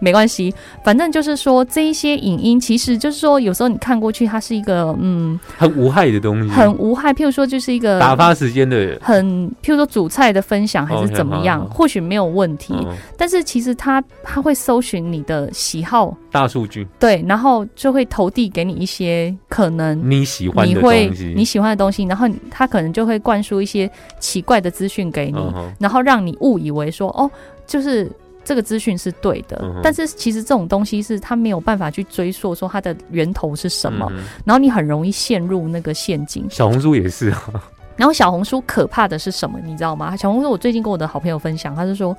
[0.00, 7.12] 没关系，反正就是说这一些影音，其实就是说有时候你看过去，它是一个嗯很无害的东西，很无害。
[7.12, 12.74] 譬如说，就是一个打发时间的，很譬如说煮菜的分享还是怎么样或许没有问题。
[12.74, 27.30] 嗯但是其实它它会搜寻你的喜好，大数据，对，然后就会投递给你一些可能你喜欢的东西，你喜欢的东西，然后它可能就会灌输一些奇怪的资讯给你，嗯然后让你误以为说哦，
[27.66, 28.10] 就是
[28.50, 36.44] 这个资讯是对的，嗯但是其实这种东西是他没有办法去追溯说它的源头是什么，嗯然后你很容易陷入那个陷阱。
[36.50, 37.62] 小红书也是啊，
[37.94, 40.16] 然后小红书可怕的是什么，你知道吗？
[40.16, 42.16] 小红书我最近跟我的好朋友分享，他是说。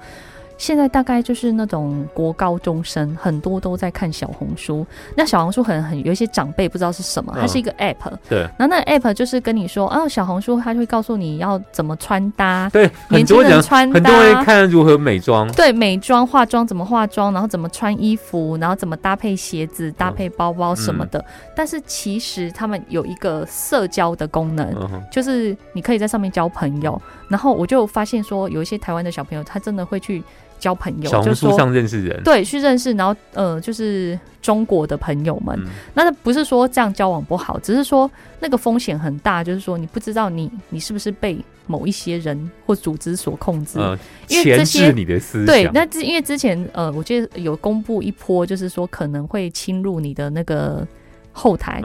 [0.61, 4.85] 现在大概就是那种国高中生，很多都在看小红书。
[5.17, 7.95] 那小红书很很有一些长辈不知道是什么，它是一个 app，、
[8.29, 8.41] 对。
[8.59, 21.25] 然后那 app 就是跟你说，哦，小红书它就会告诉你要怎么穿搭，对，很年轻多人人穿很多人搭，看如何美妆，对美妆、化妆怎么化妆，然后怎么穿衣服，然后怎么搭配鞋子、搭配包包什么的。
[21.55, 27.01] 但是其实他们有一个社交的功能，嗯，就是你可以在上面交朋友。
[27.27, 30.21] 然后我就发现说，有一些台湾的小朋友，他真的会去
[30.61, 35.59] 交朋友，小红书上认识人，对去认识，然后呃，就是中国的朋友们。
[35.59, 38.09] 嗯那不是说这样交往不好，只是说
[38.39, 43.79] 那个风险很大，就是说你不知道你你是不是被某一些人或组织所控制。
[43.79, 43.97] 呃，
[44.27, 50.87] 因为这些你的思想，对，那之因为之前呃，我记得有公布一波，就是说可能会侵入你的那个
[51.31, 51.81] 后台。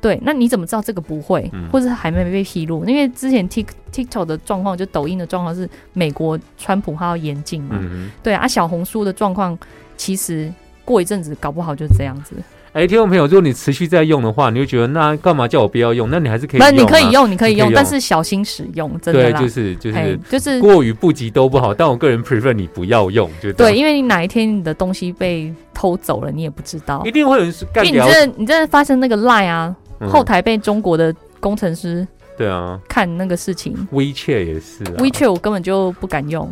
[0.00, 1.68] 对，那你怎么知道这个不会，嗯。
[1.70, 2.84] 或者还没被披露？
[2.84, 9.56] 因为之前 Tik TikTok 的状况，就抖音的状况是美国川普他要严禁嘛，嗯对啊，小红书的状况
[9.96, 10.52] 其实
[10.88, 12.34] 过一阵子搞不好就是这样子。
[12.34, 16.08] 哼，哎，听众朋友，如果你持续在用的话，你就觉得那干嘛叫我不要用？
[16.10, 27.10] 那你还是可以不，用啊，你可以用，你可以用，你可以用但是小心使用，真的对，就是就是就是过于不及都不好，但我个人 prefer 你不要用，就对，因为你哪一天你的东西被偷走了，你也不知道一。
[27.12, 36.50] 定会有人干掉因为你，这你这发生那个 line 啊，嗯后台被中国的工程师对啊看那个事情，WeChat 也是啊，WeChat 我根本就不敢用。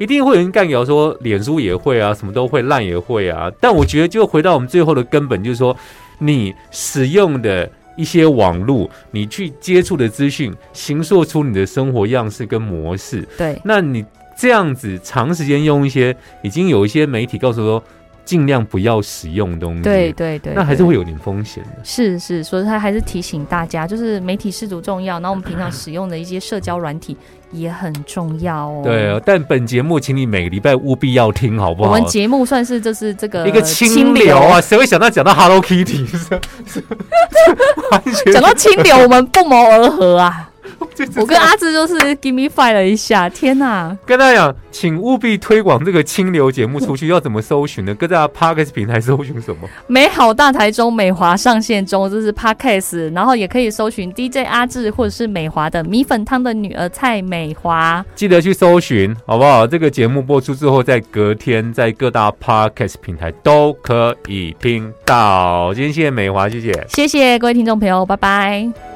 [0.00, 3.52] 一定会有人干掉说脸书也会啊，什么都会，烂也会啊。
[3.60, 5.76] 但我觉得就回到我们最后的根本，就是说
[6.18, 13.28] 你使用的一些网络，你去接触的资讯，形塑出你的生活样式跟模式。
[13.36, 14.02] 对，那你
[14.34, 17.84] 这样子长时间用一些，已经有一些媒体告诉说，
[18.24, 19.82] 尽量不要使用东西。
[19.82, 21.84] 对，对对，那还是会有点风险的。
[21.84, 27.14] 是是，所以他还是提醒大家，就是媒体适度重要，然后我们平常使用的一些社交软体
[27.52, 28.82] 也很重要哦。
[28.84, 31.90] 对，但本节目请你每个礼拜务必要听，好不好？
[31.90, 36.04] 我们节目算是就是这个一个清流啊，谁会想到讲到 Hello Kitty？
[38.32, 40.49] 讲到清流，我们不谋而合啊！
[40.94, 43.96] 就是我跟阿志就是 give me five 了一下，天哪！
[44.04, 47.94] 跟大家讲，请务必推广这个清流节目出去，要怎么搜寻呢？
[47.94, 49.68] 各大 Podcast 平台搜寻什么？
[49.86, 58.04] 美好大台中美华上线中，这是 podcast，然后也可以搜寻 DJ 阿志或者是美华的米粉汤的女儿蔡美华。
[58.14, 59.66] 记得去搜寻，好不好？
[59.66, 65.72] 这个节目播出之后，在隔天在各大 Podcast 平台都可以听到。
[65.74, 66.86] 今天谢谢美华，谢谢。
[66.88, 68.89] 谢谢各位听众朋友，拜拜。